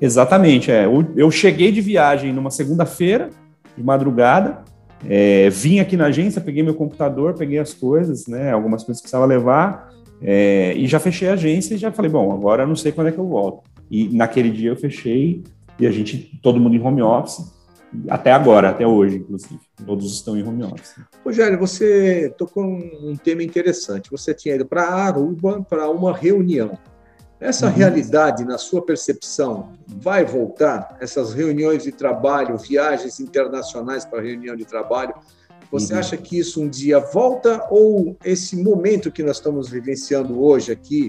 Exatamente, 0.00 0.70
é. 0.70 0.86
Eu 1.16 1.30
cheguei 1.30 1.70
de 1.70 1.80
viagem 1.80 2.32
numa 2.32 2.50
segunda-feira, 2.50 3.30
de 3.76 3.82
madrugada, 3.82 4.64
é, 5.08 5.48
vim 5.50 5.78
aqui 5.80 5.96
na 5.96 6.06
agência, 6.06 6.40
peguei 6.40 6.62
meu 6.62 6.74
computador, 6.74 7.34
peguei 7.34 7.58
as 7.58 7.72
coisas, 7.72 8.26
né, 8.26 8.52
algumas 8.52 8.82
coisas 8.82 9.00
que 9.00 9.04
precisava 9.04 9.26
levar, 9.26 9.88
é, 10.22 10.74
e 10.76 10.86
já 10.86 10.98
fechei 10.98 11.28
a 11.28 11.32
agência 11.32 11.74
e 11.74 11.78
já 11.78 11.90
falei, 11.90 12.10
bom, 12.10 12.32
agora 12.32 12.66
não 12.66 12.76
sei 12.76 12.92
quando 12.92 13.08
é 13.08 13.12
que 13.12 13.18
eu 13.18 13.26
volto. 13.26 13.62
E 13.90 14.08
naquele 14.08 14.50
dia 14.50 14.70
eu 14.70 14.76
fechei 14.76 15.42
e 15.78 15.86
a 15.86 15.90
gente, 15.90 16.38
todo 16.42 16.60
mundo 16.60 16.76
em 16.76 16.80
home 16.80 17.00
office, 17.00 17.42
até 18.08 18.30
agora, 18.30 18.70
até 18.70 18.86
hoje, 18.86 19.16
inclusive. 19.16 19.58
Todos 19.84 20.12
estão 20.12 20.36
em 20.36 20.46
home 20.46 20.62
office. 20.62 20.94
Rogério, 21.24 21.58
você 21.58 22.32
tocou 22.38 22.62
um 22.64 23.16
tema 23.16 23.42
interessante. 23.42 24.10
Você 24.10 24.32
tinha 24.32 24.54
ido 24.54 24.66
para 24.66 24.86
Aruba 24.86 25.62
para 25.68 25.90
uma 25.90 26.16
reunião. 26.16 26.78
Essa 27.40 27.66
uhum. 27.66 27.72
realidade, 27.72 28.44
na 28.44 28.58
sua 28.58 28.82
percepção, 28.84 29.72
vai 29.86 30.24
voltar? 30.24 30.98
Essas 31.00 31.32
reuniões 31.32 31.84
de 31.84 31.90
trabalho, 31.90 32.58
viagens 32.58 33.18
internacionais 33.18 34.04
para 34.04 34.20
reunião 34.20 34.54
de 34.54 34.66
trabalho, 34.66 35.14
você 35.72 35.94
uhum. 35.94 36.00
acha 36.00 36.16
que 36.16 36.38
isso 36.38 36.60
um 36.62 36.68
dia 36.68 36.98
volta 36.98 37.66
ou 37.70 38.16
esse 38.24 38.56
momento 38.56 39.10
que 39.10 39.22
nós 39.22 39.36
estamos 39.36 39.70
vivenciando 39.70 40.42
hoje 40.42 40.70
aqui, 40.70 41.08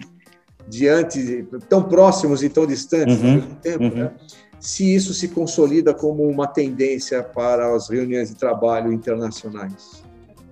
diante, 0.68 1.46
tão 1.68 1.84
próximos 1.84 2.42
e 2.44 2.50
tão 2.50 2.66
distantes 2.66 3.18
uhum. 3.18 3.28
ao 3.28 3.36
mesmo 3.36 3.56
tempo, 3.56 3.84
uhum. 3.84 3.96
né? 3.96 4.12
se 4.58 4.94
isso 4.94 5.14
se 5.14 5.28
consolida 5.28 5.94
como 5.94 6.26
uma 6.28 6.48
tendência 6.48 7.22
para 7.24 7.76
as 7.76 7.90
reuniões 7.90 8.30
de 8.30 8.36
trabalho 8.36 8.94
internacionais? 8.94 10.04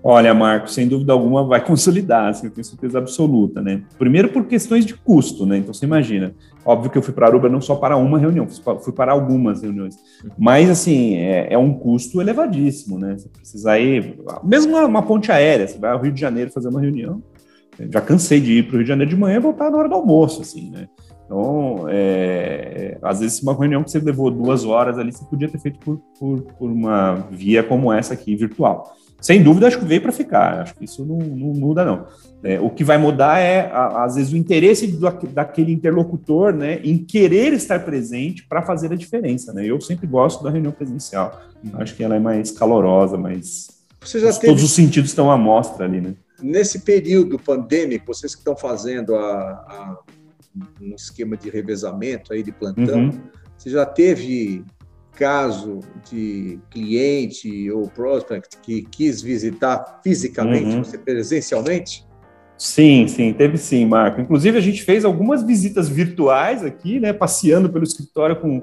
Olha, 0.02 0.32
Marco, 0.32 0.70
sem 0.70 0.88
dúvida 0.88 1.12
alguma 1.12 1.44
vai 1.44 1.62
consolidar, 1.62 2.28
assim, 2.28 2.46
eu 2.46 2.50
tenho 2.50 2.64
certeza 2.64 2.98
absoluta, 2.98 3.60
né? 3.60 3.82
Primeiro 3.98 4.30
por 4.30 4.46
questões 4.46 4.86
de 4.86 4.94
custo, 4.94 5.44
né? 5.44 5.58
Então 5.58 5.74
você 5.74 5.84
imagina, 5.84 6.34
óbvio 6.64 6.90
que 6.90 6.96
eu 6.96 7.02
fui 7.02 7.12
para 7.12 7.26
Aruba 7.26 7.50
não 7.50 7.60
só 7.60 7.76
para 7.76 7.96
uma 7.98 8.18
reunião, 8.18 8.46
fui 8.48 8.94
para 8.94 9.12
algumas 9.12 9.60
reuniões, 9.60 9.96
mas 10.38 10.70
assim 10.70 11.16
é, 11.16 11.52
é 11.52 11.58
um 11.58 11.74
custo 11.74 12.18
elevadíssimo, 12.20 12.98
né? 12.98 13.18
Você 13.18 13.28
precisa 13.28 13.78
ir, 13.78 14.18
mesmo 14.42 14.72
uma, 14.72 14.86
uma, 14.86 15.02
ponte 15.02 15.30
aérea, 15.30 15.68
você 15.68 15.78
vai 15.78 15.90
ao 15.90 16.00
Rio 16.00 16.12
de 16.12 16.20
Janeiro 16.20 16.50
fazer 16.50 16.68
uma 16.68 16.80
reunião, 16.80 17.22
já 17.90 18.00
cansei 18.00 18.40
de 18.40 18.52
ir 18.58 18.62
para 18.62 18.74
o 18.74 18.76
Rio 18.76 18.84
de 18.84 18.88
Janeiro 18.88 19.10
de 19.10 19.16
manhã 19.16 19.36
e 19.36 19.40
voltar 19.40 19.70
na 19.70 19.76
hora 19.76 19.88
do 19.88 19.94
almoço, 19.96 20.40
assim, 20.40 20.70
né? 20.70 20.88
Então, 21.26 21.84
é, 21.88 22.98
às 23.02 23.20
vezes, 23.20 23.40
uma 23.40 23.54
reunião 23.54 23.84
que 23.84 23.90
você 23.92 24.00
levou 24.00 24.32
duas 24.32 24.64
horas 24.64 24.98
ali, 24.98 25.12
você 25.12 25.24
podia 25.26 25.48
ter 25.48 25.60
feito 25.60 25.78
por, 25.78 25.98
por, 26.18 26.40
por 26.58 26.70
uma 26.70 27.14
via 27.30 27.62
como 27.62 27.92
essa 27.92 28.14
aqui, 28.14 28.34
virtual. 28.34 28.96
Sem 29.20 29.42
dúvida, 29.42 29.66
acho 29.66 29.78
que 29.78 29.84
veio 29.84 30.00
para 30.00 30.12
ficar. 30.12 30.60
Acho 30.60 30.74
que 30.74 30.84
isso 30.84 31.04
não, 31.04 31.18
não 31.18 31.54
muda, 31.54 31.84
não. 31.84 32.06
É, 32.42 32.58
o 32.58 32.70
que 32.70 32.82
vai 32.82 32.96
mudar 32.96 33.38
é, 33.38 33.70
às 33.72 34.14
vezes, 34.14 34.32
o 34.32 34.36
interesse 34.36 34.86
do, 34.86 35.10
daquele 35.28 35.72
interlocutor 35.72 36.54
né, 36.54 36.80
em 36.82 36.96
querer 36.96 37.52
estar 37.52 37.84
presente 37.84 38.46
para 38.48 38.62
fazer 38.62 38.92
a 38.92 38.96
diferença. 38.96 39.52
Né? 39.52 39.66
Eu 39.66 39.80
sempre 39.80 40.06
gosto 40.06 40.42
da 40.42 40.50
reunião 40.50 40.72
presencial. 40.72 41.40
Acho 41.74 41.94
que 41.94 42.02
ela 42.02 42.16
é 42.16 42.20
mais 42.20 42.50
calorosa, 42.50 43.18
mais. 43.18 43.68
Teve... 44.00 44.46
Todos 44.46 44.62
os 44.62 44.72
sentidos 44.72 45.10
estão 45.10 45.30
à 45.30 45.36
mostra 45.36 45.84
ali, 45.84 46.00
né? 46.00 46.14
Nesse 46.42 46.80
período 46.80 47.38
pandêmico, 47.38 48.06
vocês 48.06 48.34
que 48.34 48.40
estão 48.40 48.56
fazendo 48.56 49.14
a, 49.14 49.20
a, 49.20 49.98
um 50.80 50.94
esquema 50.94 51.36
de 51.36 51.50
revezamento 51.50 52.32
aí 52.32 52.42
de 52.42 52.50
plantão, 52.50 52.98
uhum. 52.98 53.20
você 53.58 53.68
já 53.68 53.84
teve 53.84 54.64
caso 55.20 55.80
de 56.10 56.58
cliente 56.70 57.70
ou 57.70 57.86
prospect 57.90 58.56
que 58.62 58.80
quis 58.90 59.20
visitar 59.20 60.00
fisicamente, 60.02 60.76
uhum. 60.76 60.82
você 60.82 60.96
presencialmente? 60.96 62.06
Sim, 62.56 63.06
sim, 63.06 63.32
teve 63.34 63.58
sim, 63.58 63.84
Marco. 63.84 64.18
Inclusive, 64.18 64.56
a 64.56 64.60
gente 64.62 64.82
fez 64.82 65.04
algumas 65.04 65.42
visitas 65.42 65.90
virtuais 65.90 66.64
aqui, 66.64 66.98
né, 66.98 67.12
passeando 67.12 67.68
pelo 67.68 67.84
escritório 67.84 68.34
com 68.36 68.62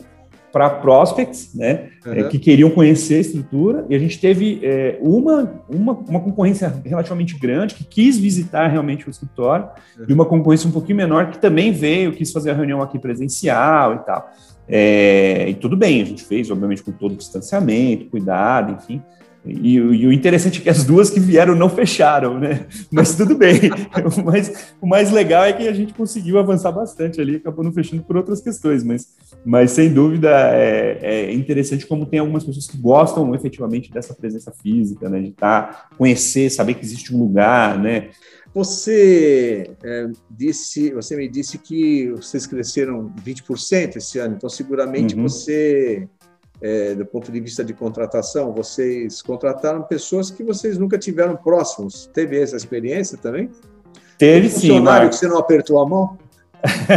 para 0.52 0.70
prospects, 0.70 1.54
né, 1.54 1.90
uhum. 2.04 2.14
é, 2.14 2.24
que 2.24 2.40
queriam 2.40 2.72
conhecer 2.72 3.16
a 3.16 3.20
estrutura, 3.20 3.86
e 3.90 3.96
a 3.96 4.00
gente 4.00 4.20
teve 4.20 4.60
é, 4.64 4.98
uma, 5.02 5.62
uma, 5.70 5.94
uma 5.94 6.20
concorrência 6.20 6.74
relativamente 6.84 7.38
grande, 7.38 7.76
que 7.76 7.84
quis 7.84 8.18
visitar 8.18 8.68
realmente 8.68 9.08
o 9.08 9.12
escritório, 9.12 9.68
uhum. 10.00 10.06
e 10.08 10.14
uma 10.14 10.26
concorrência 10.26 10.68
um 10.68 10.72
pouquinho 10.72 10.98
menor, 10.98 11.30
que 11.30 11.38
também 11.38 11.72
veio, 11.72 12.14
quis 12.14 12.32
fazer 12.32 12.50
a 12.50 12.54
reunião 12.56 12.82
aqui 12.82 12.98
presencial 12.98 13.96
e 13.96 14.00
tal. 14.00 14.32
É, 14.68 15.50
e 15.50 15.54
tudo 15.56 15.78
bem, 15.78 16.02
a 16.02 16.06
gente 16.06 16.24
fez, 16.24 16.52
obviamente, 16.52 16.84
com 16.84 16.92
todo 16.92 17.14
o 17.14 17.18
distanciamento, 17.18 18.06
cuidado, 18.06 18.74
enfim, 18.74 19.02
e, 19.50 19.76
e, 19.76 20.08
o 20.08 20.12
interessante 20.12 20.60
é 20.60 20.64
que 20.64 20.70
as 20.70 20.84
duas 20.84 21.10
que 21.10 21.20
vieram 21.20 21.56
não 21.56 21.70
fecharam, 21.70 22.40
né? 22.40 22.66
Mas 22.92 23.16
tudo 23.16 23.36
bem. 23.36 23.60
o, 24.18 24.24
mais, 24.24 24.76
o 24.82 24.88
mais 24.88 25.12
legal 25.12 25.46
é 25.46 25.54
que 25.54 25.68
a 25.68 25.74
gente 25.74 25.94
conseguiu 25.94 26.38
avançar 26.38 26.72
bastante 26.72 27.22
ali, 27.22 27.38
acabou 27.38 27.64
não 27.64 27.72
fechando 27.72 28.04
por 28.04 28.18
outras 28.18 28.42
questões, 28.42 28.84
mas, 28.84 29.08
mas 29.46 29.72
sem 29.72 29.94
dúvida 29.94 30.30
é, 30.54 31.00
é 31.02 31.34
interessante 31.34 31.86
como 31.86 32.06
tem 32.06 32.20
algumas 32.20 32.44
pessoas 32.44 32.68
que 32.68 32.78
gostam 32.78 33.34
efetivamente 33.34 33.92
dessa 33.92 34.14
presença 34.14 34.52
física, 34.52 35.10
né? 35.10 35.22
De 35.22 35.30
estar, 35.30 35.64
tá, 35.64 35.90
conhecer, 35.98 36.50
saber 36.50 36.74
que 36.74 36.84
existe 36.84 37.16
um 37.16 37.20
lugar, 37.20 37.80
né? 37.80 38.10
Você 38.58 39.70
é, 39.84 40.10
disse, 40.32 40.90
você 40.90 41.16
me 41.16 41.28
disse 41.28 41.60
que 41.60 42.10
vocês 42.10 42.48
cresceram 42.48 43.14
20% 43.24 43.98
esse 43.98 44.18
ano, 44.18 44.34
então 44.36 44.50
seguramente 44.50 45.16
uhum. 45.16 45.22
você 45.22 46.08
é, 46.60 46.96
do 46.96 47.06
ponto 47.06 47.32
de 47.32 47.40
vista 47.40 47.64
de 47.64 47.72
contratação, 47.72 48.52
vocês 48.52 49.22
contrataram 49.22 49.84
pessoas 49.84 50.32
que 50.32 50.44
vocês 50.44 50.76
nunca 50.76 50.98
tiveram 50.98 51.36
próximos. 51.36 52.10
Teve 52.12 52.42
essa 52.42 52.56
experiência 52.56 53.16
também? 53.16 53.52
Teve 54.18 54.50
sim. 54.50 54.70
Funcionário 54.70 55.10
que 55.10 55.18
você 55.18 55.28
não 55.28 55.38
apertou 55.38 55.80
a 55.80 55.88
mão? 55.88 56.18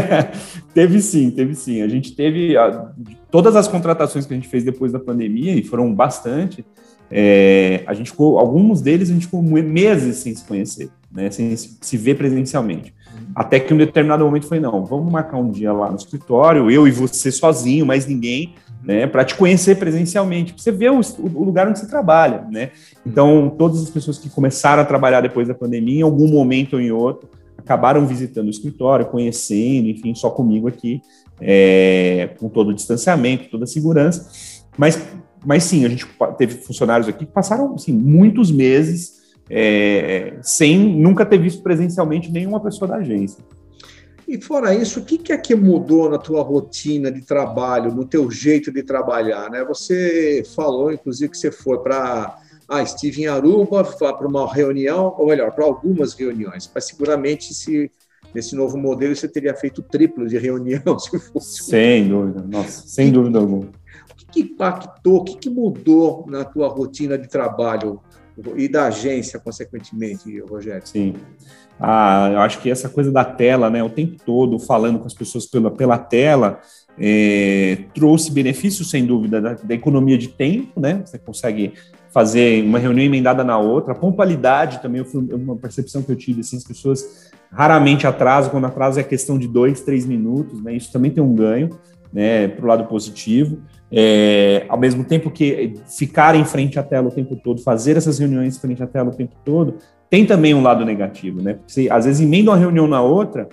teve 0.73 1.03
sim, 1.03 1.31
teve 1.31 1.55
sim. 1.55 1.83
A 1.83 1.89
gente 1.89 2.17
teve 2.17 2.57
a, 2.57 2.91
todas 3.31 3.55
as 3.55 3.69
contratações 3.69 4.25
que 4.25 4.33
a 4.33 4.37
gente 4.37 4.49
fez 4.49 4.65
depois 4.65 4.93
da 4.93 4.99
pandemia, 4.99 5.55
e 5.55 5.63
foram 5.63 5.95
bastante. 5.95 6.65
É, 7.11 7.83
a 7.87 7.93
gente 7.93 8.13
ficou, 8.13 8.39
alguns 8.39 8.81
deles 8.81 9.11
a 9.11 9.13
gente 9.13 9.27
ficou 9.27 9.43
meses 9.43 10.17
sem 10.17 10.35
se 10.35 10.43
conhecer, 10.43 10.89
né, 11.13 11.31
sem 11.31 11.57
se, 11.57 11.97
ver 11.97 12.17
presencialmente. 12.17 12.95
Até 13.35 13.59
que 13.59 13.75
um 13.75 13.77
determinado 13.77 14.25
momento 14.25 14.47
foi: 14.47 14.61
não, 14.61 14.85
vamos 14.85 15.13
marcar 15.13 15.39
um 15.39 15.51
dia 15.51 15.73
lá 15.73 15.91
no 15.91 15.97
escritório, 15.97 16.71
eu 16.71 16.87
e 16.87 16.91
você 16.91 17.31
sozinho, 17.33 17.85
mais 17.85 18.07
ninguém, 18.07 18.55
né, 18.85 19.07
para 19.07 19.25
te 19.25 19.35
conhecer 19.35 19.77
presencialmente, 19.77 20.53
para 20.53 20.63
você 20.63 20.73
ver 20.73 20.91
o, 20.91 21.01
o, 21.19 21.45
lugar 21.45 21.69
onde 21.69 21.79
você 21.79 21.87
trabalha, 21.87 22.47
né? 22.51 22.71
Então, 23.05 23.55
todas 23.59 23.83
as 23.83 23.91
pessoas 23.91 24.19
que 24.19 24.31
começaram 24.31 24.83
a 24.83 24.87
trabalhar 24.87 25.21
depois 25.21 25.49
da 25.49 25.55
pandemia, 25.55 26.01
em 26.01 26.03
algum 26.03 26.29
momento 26.29 26.75
ou 26.75 26.81
em 26.81 26.91
outro, 26.91 27.29
acabaram 27.59 28.07
visitando 28.07 28.47
o 28.47 28.51
escritório, 28.51 29.07
conhecendo, 29.07 29.89
enfim, 29.89 30.15
só 30.15 30.31
comigo 30.31 30.67
aqui, 30.67 31.03
é, 31.41 32.31
com 32.39 32.49
todo 32.49 32.71
o 32.71 32.75
distanciamento, 32.75 33.51
toda 33.51 33.65
a 33.65 33.67
segurança. 33.67 34.29
Mas, 34.79 35.07
mas 35.45 35.65
sim, 35.65 35.85
a 35.85 35.89
gente 35.89 36.07
teve 36.39 36.55
funcionários 36.55 37.09
aqui 37.09 37.27
que 37.27 37.33
passaram 37.33 37.75
assim, 37.75 37.93
muitos 37.93 38.51
meses 38.51 39.20
é, 39.51 40.39
sem 40.43 40.79
nunca 40.79 41.27
ter 41.27 41.39
visto 41.39 41.63
presencialmente 41.63 42.31
nenhuma 42.31 42.61
pessoa 42.61 42.89
da 42.89 42.97
agência. 42.97 43.45
E 44.29 44.41
fora 44.41 44.73
isso, 44.73 45.01
o 45.01 45.05
que, 45.05 45.19
que 45.19 45.33
é 45.33 45.37
que 45.37 45.57
mudou 45.57 46.09
na 46.09 46.17
tua 46.17 46.41
rotina 46.41 47.11
de 47.11 47.21
trabalho, 47.21 47.93
no 47.93 48.05
teu 48.05 48.31
jeito 48.31 48.71
de 48.71 48.85
trabalhar? 48.85 49.51
Né? 49.51 49.65
Você 49.65 50.45
falou, 50.55 50.93
inclusive, 50.93 51.33
que 51.33 51.37
você 51.37 51.51
foi 51.51 51.79
para. 51.81 52.39
Ah, 52.69 52.81
estive 52.81 53.23
em 53.23 53.27
Aruba 53.27 53.83
para 53.83 54.29
uma 54.29 54.47
reunião, 54.47 55.13
ou 55.19 55.27
melhor, 55.27 55.51
para 55.51 55.65
algumas 55.65 56.15
reuniões, 56.15 56.71
mas 56.73 56.85
seguramente 56.85 57.53
se 57.53 57.91
nesse 58.33 58.55
novo 58.55 58.79
modelo 58.79 59.17
você 59.17 59.27
teria 59.27 59.53
feito 59.53 59.83
triplo 59.83 60.29
de 60.29 60.39
reunião. 60.39 60.97
Se 60.97 61.19
fosse. 61.19 61.65
Sem 61.65 62.07
dúvida, 62.07 62.45
nossa, 62.47 62.87
sem 62.87 63.11
dúvida 63.11 63.41
alguma. 63.41 63.65
O 63.65 64.15
que, 64.15 64.27
que 64.27 64.41
impactou, 64.43 65.17
o 65.17 65.25
que, 65.25 65.37
que 65.37 65.51
mudou 65.51 66.25
na 66.29 66.45
tua 66.45 66.69
rotina 66.69 67.19
de 67.19 67.29
trabalho 67.29 68.01
e 68.57 68.69
da 68.69 68.87
agência, 68.87 69.39
consequentemente, 69.39 70.41
Rogério? 70.41 70.87
Sim. 70.87 71.15
Ah, 71.79 72.29
eu 72.33 72.41
acho 72.41 72.61
que 72.61 72.71
essa 72.71 72.89
coisa 72.89 73.11
da 73.11 73.25
tela, 73.25 73.71
né, 73.71 73.83
o 73.83 73.89
tempo 73.89 74.17
todo 74.25 74.59
falando 74.59 74.99
com 74.99 75.07
as 75.07 75.15
pessoas 75.15 75.47
pela, 75.47 75.71
pela 75.71 75.97
tela, 75.97 76.61
é, 76.99 77.85
trouxe 77.95 78.31
benefícios, 78.31 78.91
sem 78.91 79.07
dúvida, 79.07 79.41
da, 79.41 79.55
da, 79.55 79.75
economia 79.75 80.19
de 80.19 80.29
tempo, 80.29 80.79
né? 80.79 81.03
Você 81.05 81.19
consegue 81.19 81.73
fazer 82.13 82.63
uma 82.65 82.79
reunião 82.79 83.07
emendada 83.07 83.43
na 83.43 83.59
outra. 83.59 83.93
A 83.93 83.97
pontualidade 83.97 84.83
também 84.83 85.03
foi 85.05 85.23
uma 85.23 85.57
percepção 85.57 86.03
que 86.03 86.13
eu 86.13 86.17
tive, 86.17 86.41
assim, 86.41 86.59
as 86.59 86.65
pessoas 86.65 87.31
raramente 87.51 88.07
atrasam, 88.07 88.51
quando 88.51 88.67
atrasam 88.67 89.01
é 89.01 89.05
questão 89.05 89.39
de 89.39 89.49
dois, 89.49 89.81
três 89.81 90.05
minutos, 90.05 90.63
né? 90.63 90.75
Isso 90.75 90.93
também 90.93 91.11
tem 91.11 91.23
um 91.23 91.35
ganho, 91.35 91.71
né, 92.13 92.49
para 92.49 92.65
o 92.65 92.69
lado 92.69 92.85
positivo. 92.85 93.63
É, 93.93 94.65
ao 94.69 94.79
mesmo 94.79 95.03
tempo 95.03 95.31
que 95.31 95.75
ficar 95.87 96.37
em 96.37 96.45
frente 96.45 96.79
à 96.79 96.83
tela 96.83 97.09
o 97.09 97.11
tempo 97.11 97.35
todo, 97.35 97.61
fazer 97.61 97.97
essas 97.97 98.19
reuniões 98.19 98.57
em 98.57 98.61
frente 98.61 98.83
à 98.83 98.87
tela 98.87 99.11
o 99.11 99.15
tempo 99.15 99.35
todo, 99.45 99.75
tem 100.09 100.25
também 100.25 100.55
um 100.55 100.63
lado 100.63 100.85
negativo, 100.85 101.43
né? 101.43 101.55
Porque 101.55 101.73
você, 101.73 101.89
às 101.91 102.05
vezes 102.05 102.21
emenda 102.21 102.51
uma 102.51 102.57
reunião 102.57 102.87
na 102.87 103.03
outra, 103.03 103.49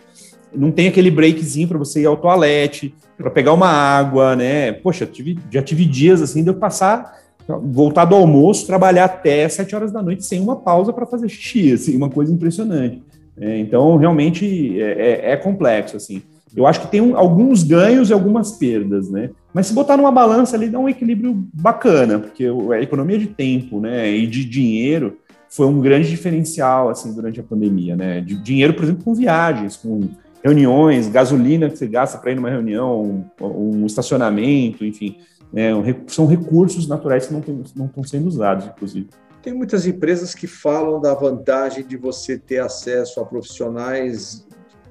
não 0.55 0.71
tem 0.71 0.87
aquele 0.87 1.11
breakzinho 1.11 1.67
para 1.67 1.77
você 1.77 2.01
ir 2.01 2.05
ao 2.05 2.17
toalete, 2.17 2.93
para 3.17 3.29
pegar 3.31 3.53
uma 3.53 3.67
água, 3.67 4.35
né? 4.35 4.71
Poxa, 4.71 5.05
tive, 5.05 5.39
já 5.51 5.61
tive 5.61 5.85
dias 5.85 6.21
assim 6.21 6.43
de 6.43 6.49
eu 6.49 6.55
passar, 6.55 7.17
voltar 7.63 8.05
do 8.05 8.15
almoço, 8.15 8.67
trabalhar 8.67 9.05
até 9.05 9.47
sete 9.49 9.75
horas 9.75 9.91
da 9.91 10.01
noite 10.01 10.25
sem 10.25 10.39
uma 10.39 10.55
pausa 10.55 10.91
para 10.91 11.05
fazer 11.05 11.29
xixi, 11.29 11.73
assim, 11.73 11.95
uma 11.95 12.09
coisa 12.09 12.33
impressionante. 12.33 13.01
É, 13.39 13.57
então, 13.59 13.95
realmente 13.97 14.81
é, 14.81 14.91
é, 14.91 15.31
é, 15.31 15.37
complexo, 15.37 15.95
assim. 15.95 16.21
Eu 16.57 16.65
acho 16.65 16.81
que 16.81 16.87
tem 16.87 16.99
um, 16.99 17.15
alguns 17.15 17.61
ganhos 17.61 18.09
e 18.09 18.13
algumas 18.13 18.53
perdas, 18.53 19.11
né? 19.11 19.29
Mas 19.53 19.67
se 19.67 19.73
botar 19.73 19.95
numa 19.95 20.11
balança 20.11 20.55
ali, 20.55 20.67
dá 20.67 20.79
um 20.79 20.89
equilíbrio 20.89 21.47
bacana, 21.53 22.17
porque 22.17 22.47
a 22.73 22.81
economia 22.81 23.19
de 23.19 23.27
tempo, 23.27 23.79
né, 23.79 24.09
e 24.09 24.25
de 24.25 24.43
dinheiro 24.43 25.19
foi 25.47 25.67
um 25.67 25.79
grande 25.79 26.09
diferencial 26.09 26.89
assim 26.89 27.13
durante 27.13 27.39
a 27.39 27.43
pandemia, 27.43 27.95
né? 27.95 28.21
De 28.21 28.35
dinheiro, 28.35 28.73
por 28.73 28.85
exemplo, 28.85 29.03
com 29.03 29.13
viagens, 29.13 29.77
com 29.77 30.09
reuniões, 30.43 31.07
gasolina 31.07 31.69
que 31.69 31.77
você 31.77 31.85
gasta 31.85 32.17
para 32.17 32.31
ir 32.31 32.35
numa 32.35 32.49
reunião, 32.49 33.23
um, 33.39 33.81
um 33.81 33.85
estacionamento, 33.85 34.83
enfim, 34.83 35.17
né? 35.53 35.69
são 36.07 36.25
recursos 36.25 36.87
naturais 36.87 37.27
que 37.27 37.33
não, 37.33 37.43
não 37.75 37.85
estão 37.85 38.03
sendo 38.03 38.27
usados, 38.27 38.65
inclusive. 38.65 39.07
Tem 39.43 39.53
muitas 39.53 39.85
empresas 39.85 40.33
que 40.33 40.47
falam 40.47 40.99
da 40.99 41.13
vantagem 41.13 41.85
de 41.85 41.95
você 41.97 42.35
ter 42.35 42.59
acesso 42.59 43.19
a 43.19 43.25
profissionais 43.25 44.46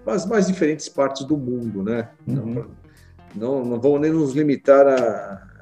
das 0.07 0.25
mais 0.25 0.47
diferentes 0.47 0.89
partes 0.89 1.25
do 1.25 1.37
mundo, 1.37 1.83
né? 1.83 2.09
Uhum. 2.27 2.65
Não, 3.35 3.65
não, 3.65 3.81
vamos 3.81 4.01
nem 4.01 4.13
nos 4.13 4.33
limitar 4.33 4.87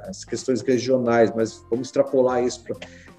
às 0.06 0.24
questões 0.24 0.60
regionais, 0.60 1.32
mas 1.34 1.64
vamos 1.70 1.88
extrapolar 1.88 2.44
isso 2.44 2.62
para 2.62 2.76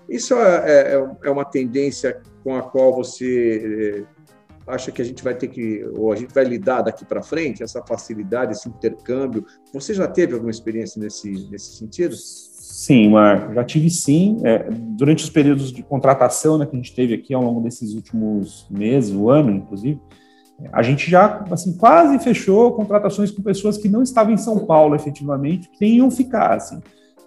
isso 0.07 0.35
é, 0.35 0.93
é, 0.93 1.07
é, 1.23 1.29
uma 1.31 1.43
tendência 1.43 2.21
com 2.43 2.55
a 2.55 2.61
qual 2.61 2.93
você 2.93 4.05
eh, 4.05 4.21
acha 4.67 4.91
que 4.91 5.01
a 5.01 5.05
gente 5.05 5.23
vai 5.23 5.33
ter 5.33 5.47
que, 5.47 5.83
ou 5.97 6.11
a 6.11 6.15
gente 6.15 6.33
vai 6.33 6.43
lidar 6.43 6.83
daqui 6.83 7.03
para 7.03 7.23
frente, 7.23 7.63
essa 7.63 7.83
facilidade, 7.83 8.51
esse 8.51 8.69
intercâmbio? 8.69 9.45
Você 9.73 9.95
já 9.95 10.07
teve 10.07 10.33
alguma 10.33 10.51
experiência 10.51 11.01
nesse, 11.01 11.49
nesse 11.49 11.77
sentido? 11.77 12.15
Sim, 12.15 13.09
Mar, 13.09 13.51
já 13.53 13.63
tive 13.63 13.89
sim. 13.89 14.37
É, 14.43 14.69
durante 14.69 15.23
os 15.23 15.29
períodos 15.29 15.71
de 15.71 15.81
contratação 15.81 16.57
né, 16.59 16.67
que 16.67 16.75
a 16.75 16.79
gente 16.79 16.93
teve 16.93 17.15
aqui 17.15 17.33
ao 17.33 17.41
longo 17.41 17.61
desses 17.61 17.95
últimos 17.95 18.67
meses, 18.69 19.11
o 19.11 19.29
ano, 19.29 19.49
inclusive, 19.51 19.99
a 20.71 20.81
gente 20.81 21.09
já 21.09 21.43
assim, 21.51 21.73
quase 21.77 22.17
fechou 22.19 22.71
contratações 22.73 23.31
com 23.31 23.41
pessoas 23.41 23.77
que 23.77 23.89
não 23.89 24.01
estavam 24.01 24.33
em 24.33 24.37
São 24.37 24.65
Paulo 24.65 24.95
efetivamente, 24.95 25.69
que 25.77 25.85
iam 25.85 26.09
ficar. 26.09 26.53
Assim. 26.53 26.79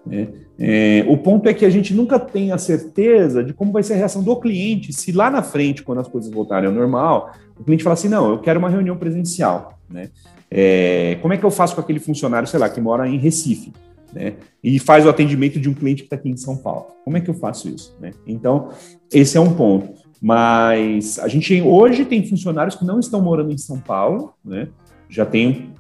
Né? 0.07 0.29
É, 0.59 1.05
o 1.09 1.17
ponto 1.17 1.49
é 1.49 1.55
que 1.55 1.65
a 1.65 1.71
gente 1.71 1.95
nunca 1.95 2.19
tem 2.19 2.53
a 2.53 2.59
certeza 2.59 3.45
de 3.45 3.53
como 3.53 3.73
vai 3.73 3.83
ser 3.83 3.95
a 3.95 3.97
reação 3.97 4.23
do 4.23 4.35
cliente, 4.41 4.93
se 4.93 5.13
lá 5.13 5.31
na 5.31 5.43
frente, 5.43 5.83
quando 5.83 6.01
as 6.01 6.09
coisas 6.09 6.33
voltarem 6.33 6.69
ao 6.69 6.75
normal, 6.75 7.33
o 7.59 7.65
cliente 7.65 7.85
fala 7.85 7.95
assim: 7.95 8.09
não, 8.09 8.31
eu 8.31 8.39
quero 8.39 8.59
uma 8.59 8.71
reunião 8.71 8.97
presencial. 8.97 9.79
né? 9.89 10.09
É, 10.51 11.19
como 11.21 11.35
é 11.35 11.37
que 11.37 11.45
eu 11.45 11.51
faço 11.51 11.75
com 11.75 11.81
aquele 11.81 12.01
funcionário, 12.01 12.49
sei 12.49 12.59
lá, 12.59 12.71
que 12.71 12.81
mora 12.81 13.07
em 13.07 13.19
Recife, 13.19 13.73
né? 14.13 14.35
E 14.65 14.79
faz 14.79 15.05
o 15.05 15.09
atendimento 15.11 15.61
de 15.61 15.69
um 15.69 15.75
cliente 15.75 16.03
que 16.03 16.07
está 16.07 16.17
aqui 16.17 16.31
em 16.31 16.37
São 16.37 16.57
Paulo. 16.57 16.87
Como 17.05 17.17
é 17.17 17.21
que 17.21 17.29
eu 17.29 17.35
faço 17.35 17.69
isso? 17.69 17.95
Né? 18.01 18.13
Então, 18.27 18.71
esse 19.13 19.37
é 19.37 19.41
um 19.41 19.55
ponto. 19.55 19.91
Mas 20.21 21.19
a 21.19 21.29
gente 21.29 21.61
hoje 21.63 22.05
tem 22.05 22.27
funcionários 22.27 22.75
que 22.75 22.85
não 22.85 22.99
estão 22.99 23.21
morando 23.21 23.53
em 23.53 23.59
São 23.59 23.79
Paulo, 23.79 24.35
né? 24.45 24.69
Já 25.09 25.25
tem 25.25 25.73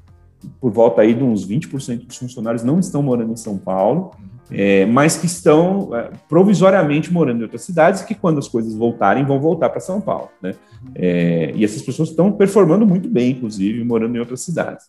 por 0.60 0.70
volta 0.70 1.02
aí 1.02 1.14
de 1.14 1.22
uns 1.22 1.46
20% 1.46 2.06
dos 2.06 2.16
funcionários 2.16 2.62
não 2.62 2.78
estão 2.78 3.02
morando 3.02 3.32
em 3.32 3.36
São 3.36 3.58
Paulo, 3.58 4.12
é, 4.50 4.86
mas 4.86 5.16
que 5.16 5.26
estão 5.26 5.94
é, 5.94 6.10
provisoriamente 6.28 7.12
morando 7.12 7.40
em 7.40 7.42
outras 7.42 7.62
cidades, 7.62 8.02
que 8.02 8.14
quando 8.14 8.38
as 8.38 8.48
coisas 8.48 8.74
voltarem, 8.74 9.24
vão 9.24 9.40
voltar 9.40 9.68
para 9.68 9.80
São 9.80 10.00
Paulo. 10.00 10.30
Né? 10.40 10.54
É, 10.94 11.52
e 11.54 11.64
essas 11.64 11.82
pessoas 11.82 12.10
estão 12.10 12.32
performando 12.32 12.86
muito 12.86 13.08
bem, 13.08 13.32
inclusive, 13.32 13.84
morando 13.84 14.16
em 14.16 14.20
outras 14.20 14.40
cidades. 14.40 14.86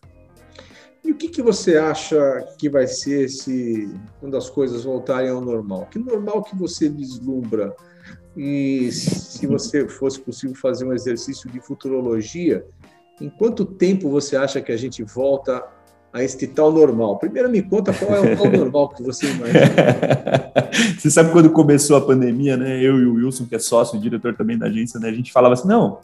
E 1.04 1.12
o 1.12 1.16
que, 1.16 1.28
que 1.28 1.42
você 1.42 1.76
acha 1.76 2.46
que 2.58 2.68
vai 2.68 2.86
ser 2.86 3.28
se 3.28 3.90
quando 4.20 4.36
as 4.36 4.48
coisas 4.48 4.84
voltarem 4.84 5.30
ao 5.30 5.40
normal? 5.40 5.86
Que 5.90 5.98
normal 5.98 6.42
que 6.42 6.54
você 6.54 6.88
vislumbra? 6.88 7.74
E 8.36 8.90
se 8.92 9.46
você 9.46 9.88
fosse 9.88 10.20
possível 10.20 10.56
fazer 10.56 10.84
um 10.84 10.92
exercício 10.92 11.50
de 11.50 11.60
futurologia, 11.60 12.64
em 13.20 13.28
quanto 13.28 13.64
tempo 13.64 14.08
você 14.08 14.36
acha 14.36 14.60
que 14.60 14.72
a 14.72 14.76
gente 14.76 15.02
volta 15.02 15.62
a 16.12 16.22
este 16.22 16.46
tal 16.46 16.72
normal? 16.72 17.18
Primeiro 17.18 17.50
me 17.50 17.62
conta 17.62 17.92
qual 17.92 18.14
é 18.14 18.20
o 18.20 18.36
tal 18.36 18.50
normal 18.50 18.88
que 18.90 19.02
você 19.02 19.26
imagina. 19.30 19.60
você 20.98 21.10
sabe 21.10 21.32
quando 21.32 21.50
começou 21.50 21.96
a 21.96 22.00
pandemia, 22.00 22.56
né? 22.56 22.82
Eu 22.82 22.98
e 22.98 23.06
o 23.06 23.14
Wilson, 23.14 23.46
que 23.46 23.54
é 23.54 23.58
sócio 23.58 23.96
e 23.96 24.00
diretor 24.00 24.34
também 24.34 24.56
da 24.56 24.66
agência, 24.66 24.98
né? 24.98 25.08
A 25.08 25.12
gente 25.12 25.32
falava 25.32 25.54
assim, 25.54 25.68
não, 25.68 25.98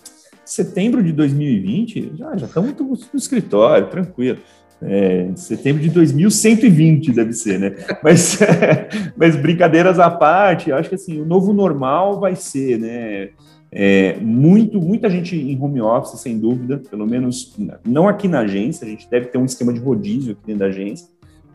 setembro 0.44 1.02
de 1.02 1.12
2020, 1.12 2.12
já, 2.14 2.36
já 2.36 2.46
estamos 2.46 3.08
no 3.12 3.18
escritório, 3.18 3.88
tranquilo. 3.88 4.38
É, 4.82 5.30
setembro 5.36 5.82
de 5.82 5.88
2120 5.90 7.12
deve 7.12 7.32
ser, 7.32 7.58
né? 7.58 7.74
Mas, 8.02 8.38
mas 9.16 9.34
brincadeiras 9.34 9.98
à 9.98 10.10
parte, 10.10 10.70
acho 10.70 10.88
que 10.88 10.94
assim, 10.94 11.20
o 11.20 11.24
novo 11.24 11.52
normal 11.52 12.20
vai 12.20 12.36
ser, 12.36 12.78
né? 12.78 13.30
É, 13.72 14.16
muito, 14.20 14.80
muita 14.80 15.10
gente 15.10 15.36
em 15.36 15.60
home 15.60 15.80
office, 15.80 16.20
sem 16.20 16.38
dúvida, 16.38 16.80
pelo 16.90 17.06
menos 17.06 17.54
não 17.84 18.08
aqui 18.08 18.28
na 18.28 18.40
agência, 18.40 18.86
a 18.86 18.88
gente 18.88 19.08
deve 19.10 19.26
ter 19.26 19.38
um 19.38 19.44
esquema 19.44 19.72
de 19.72 19.80
rodízio 19.80 20.32
aqui 20.32 20.40
dentro 20.46 20.60
da 20.60 20.66
agência. 20.66 21.08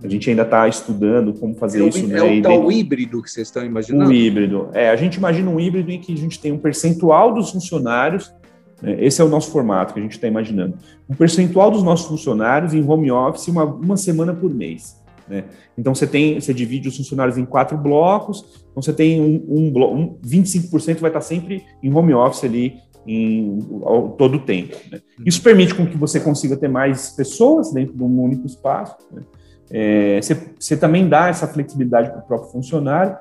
A 0.03 0.07
gente 0.07 0.29
ainda 0.29 0.41
está 0.41 0.67
estudando 0.67 1.33
como 1.33 1.53
fazer 1.55 1.83
é 1.83 1.87
isso. 1.87 2.05
É 2.05 2.07
né? 2.07 2.39
o 2.39 2.41
tal 2.41 2.71
híbrido 2.71 3.21
que 3.21 3.29
vocês 3.29 3.47
estão 3.47 3.63
imaginando? 3.63 4.09
Um 4.09 4.13
híbrido. 4.13 4.69
É, 4.73 4.89
a 4.89 4.95
gente 4.95 5.15
imagina 5.15 5.49
um 5.49 5.59
híbrido 5.59 5.91
em 5.91 6.01
que 6.01 6.11
a 6.11 6.17
gente 6.17 6.39
tem 6.39 6.51
um 6.51 6.57
percentual 6.57 7.33
dos 7.33 7.51
funcionários? 7.51 8.33
Esse 8.83 9.21
é 9.21 9.23
o 9.23 9.29
nosso 9.29 9.51
formato 9.51 9.93
que 9.93 9.99
a 9.99 10.03
gente 10.03 10.13
está 10.13 10.27
imaginando, 10.27 10.77
um 11.09 11.13
percentual 11.13 11.69
dos 11.69 11.83
nossos 11.83 12.07
funcionários 12.07 12.73
em 12.73 12.87
home 12.87 13.11
office 13.11 13.47
uma, 13.47 13.63
uma 13.63 13.97
semana 13.97 14.33
por 14.33 14.53
mês. 14.53 14.99
Né? 15.27 15.45
Então 15.77 15.95
você 15.95 16.05
tem, 16.05 16.39
você 16.39 16.53
divide 16.53 16.89
os 16.89 16.97
funcionários 16.97 17.37
em 17.37 17.45
quatro 17.45 17.77
blocos, 17.77 18.65
então 18.71 18.81
você 18.81 18.91
tem 18.91 19.21
um, 19.21 19.43
um, 19.47 19.93
um 19.95 20.17
25% 20.25 20.99
vai 20.99 21.09
estar 21.09 21.21
sempre 21.21 21.63
em 21.81 21.93
home 21.93 22.13
office 22.13 22.43
ali 22.43 22.75
em 23.07 23.59
ao, 23.83 24.09
todo 24.09 24.35
o 24.35 24.39
tempo. 24.39 24.75
Né? 24.91 24.99
Uhum. 25.17 25.25
Isso 25.25 25.41
permite 25.41 25.73
com 25.73 25.85
que 25.85 25.97
você 25.97 26.19
consiga 26.19 26.57
ter 26.57 26.67
mais 26.67 27.11
pessoas 27.11 27.71
dentro 27.71 27.95
de 27.95 28.03
um 28.03 28.21
único 28.21 28.45
espaço. 28.45 28.97
Né? 29.11 29.21
É, 29.71 30.21
você, 30.21 30.37
você, 30.59 30.75
também 30.75 31.07
dá 31.07 31.29
essa 31.29 31.47
flexibilidade 31.47 32.09
para 32.09 32.19
o 32.19 32.23
próprio 32.23 32.51
funcionário. 32.51 33.17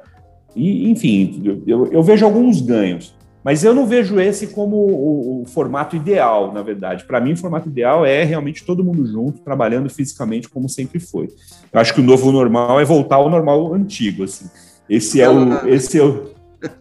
E, 0.54 0.90
enfim, 0.90 1.62
eu, 1.64 1.86
eu 1.86 2.02
vejo 2.02 2.24
alguns 2.24 2.60
ganhos. 2.60 3.14
Mas 3.42 3.64
eu 3.64 3.74
não 3.74 3.87
vejo 3.87 4.20
esse 4.20 4.48
como 4.48 4.76
o, 4.76 5.42
o 5.42 5.44
formato 5.46 5.96
ideal, 5.96 6.53
na 6.53 6.62
verdade. 6.62 7.05
Para 7.05 7.20
mim, 7.20 7.33
o 7.33 7.37
formato 7.37 7.68
ideal 7.68 8.05
é 8.05 8.22
realmente 8.22 8.64
todo 8.64 8.85
mundo 8.85 9.07
junto, 9.07 9.40
trabalhando 9.40 9.88
fisicamente 9.88 10.48
como 10.48 10.68
sempre 10.68 11.00
foi. 11.00 11.29
Eu 11.72 11.81
acho 11.81 11.94
que 11.94 12.00
o 12.00 12.05
novo 12.05 12.31
normal 12.31 12.79
é 12.81 12.85
voltar 12.85 13.16
ao 13.16 13.31
normal 13.31 13.72
antigo, 13.72 14.24
assim. 14.24 14.46
Esse 14.88 15.20
é 15.20 15.29
o, 15.29 15.68
esse 15.68 15.98
é 15.98 16.05
o, 16.05 16.31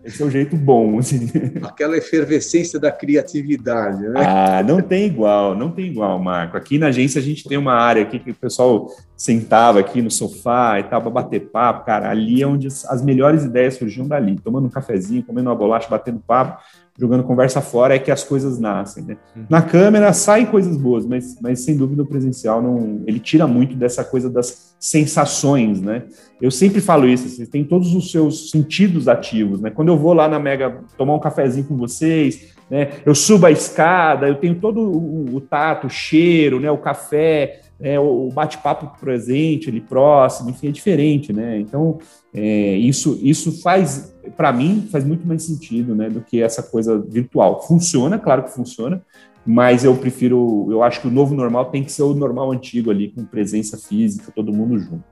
esse 0.04 0.22
é 0.22 0.26
o 0.26 0.30
jeito 0.30 0.56
bom, 0.56 1.00
assim. 1.00 1.30
Aquela 1.64 1.98
efervescência 1.98 2.80
da 2.80 2.92
criatividade, 2.92 4.02
né? 4.10 4.24
Ah, 4.26 4.64
não 4.64 4.82
tem 4.82 5.06
igual, 5.06 5.56
não 5.56 5.72
tem 5.72 5.86
igual, 5.86 6.20
Marco. 6.20 6.58
Aqui 6.58 6.78
na 6.78 6.88
agência 6.88 7.20
a 7.20 7.24
gente 7.24 7.48
tem 7.48 7.58
uma 7.58 7.74
área 7.74 8.02
aqui 8.02 8.20
que 8.20 8.32
o 8.32 8.36
pessoal 8.36 8.88
sentava 9.16 9.80
aqui 9.80 10.02
no 10.02 10.12
sofá 10.12 10.80
e 10.80 10.84
tal 10.84 11.02
para 11.02 11.12
bater 11.12 11.50
papo, 11.50 11.86
cara. 11.86 12.10
Ali 12.10 12.42
é 12.42 12.48
onde 12.48 12.68
as 12.68 13.02
melhores 13.04 13.44
ideias 13.44 13.76
surgiam 13.76 14.08
dali, 14.08 14.40
tomando 14.40 14.66
um 14.66 14.70
cafezinho, 14.70 15.24
comendo 15.24 15.50
uma 15.50 15.56
bolacha, 15.56 15.90
batendo 15.90 16.20
papo 16.20 16.62
jogando 17.00 17.24
conversa 17.24 17.62
fora 17.62 17.96
é 17.96 18.00
que 18.00 18.12
as 18.12 18.24
coisas 18.24 18.60
nascem, 18.60 19.04
né? 19.04 19.18
Uhum. 19.36 19.46
Na 19.50 19.62
câmera 19.62 20.12
saem 20.12 20.46
coisas 20.46 20.76
boas, 20.76 21.06
mas, 21.06 21.40
mas 21.42 21.62
sem 21.62 21.78
dúvida 21.78 22.04
o 22.04 22.06
presencial 22.06 22.62
não, 22.62 23.02
ele 23.08 23.20
tira 23.20 23.48
muito 23.48 23.76
dessa 23.76 24.04
coisa 24.04 24.30
das 24.30 24.76
sensações, 24.78 25.82
né? 25.82 26.04
Eu 26.42 26.52
sempre 26.52 26.82
falo 26.82 27.08
isso, 27.08 27.30
você 27.30 27.46
tem 27.46 27.64
todos 27.64 27.96
os 27.96 28.12
seus 28.12 28.52
sentidos 28.52 29.08
ativos, 29.08 29.62
né? 29.62 29.70
Quando 29.70 29.88
eu 29.88 29.98
vou 29.98 30.14
lá 30.14 30.28
na 30.28 30.40
Mega 30.40 30.84
tomar 30.98 31.16
um 31.16 31.20
cafezinho 31.20 31.66
com 31.66 31.78
vocês, 31.78 32.54
né? 32.70 32.90
Eu 33.06 33.16
subo 33.16 33.46
a 33.46 33.52
escada, 33.52 34.28
eu 34.28 34.36
tenho 34.36 34.56
todo 34.56 34.82
o, 34.82 35.36
o 35.36 35.42
tato, 35.42 35.88
o 35.88 35.90
cheiro, 35.90 36.60
né? 36.60 36.70
O 36.70 36.78
café, 36.78 37.62
é, 37.80 38.00
o 38.00 38.30
bate-papo 38.30 39.00
presente, 39.00 39.70
ali 39.70 39.80
próximo, 39.80 40.50
enfim, 40.50 40.68
é 40.68 40.72
diferente, 40.72 41.32
né? 41.32 41.60
Então, 41.60 41.98
é, 42.34 42.76
isso, 42.76 43.18
isso 43.22 43.62
faz, 43.62 44.14
para 44.36 44.52
mim, 44.52 44.88
faz 44.92 45.06
muito 45.06 45.28
mais 45.28 45.44
sentido, 45.44 45.96
né, 45.96 46.10
do 46.10 46.22
que 46.22 46.42
essa 46.42 46.62
coisa 46.62 47.00
virtual. 47.00 47.66
Funciona, 47.66 48.20
claro 48.20 48.44
que 48.44 48.52
funciona, 48.52 49.02
mas 49.46 49.84
eu 49.84 49.96
prefiro, 49.96 50.68
eu 50.70 50.84
acho 50.84 51.02
que 51.02 51.08
o 51.08 51.12
novo 51.12 51.34
normal 51.34 51.66
tem 51.66 51.84
que 51.84 51.92
ser 51.92 52.04
o 52.04 52.14
normal 52.14 52.52
antigo 52.52 52.92
ali, 52.92 53.10
com 53.10 53.24
presença 53.26 53.78
física, 53.78 54.32
todo 54.36 54.54
mundo 54.54 54.78
junto. 54.78 55.04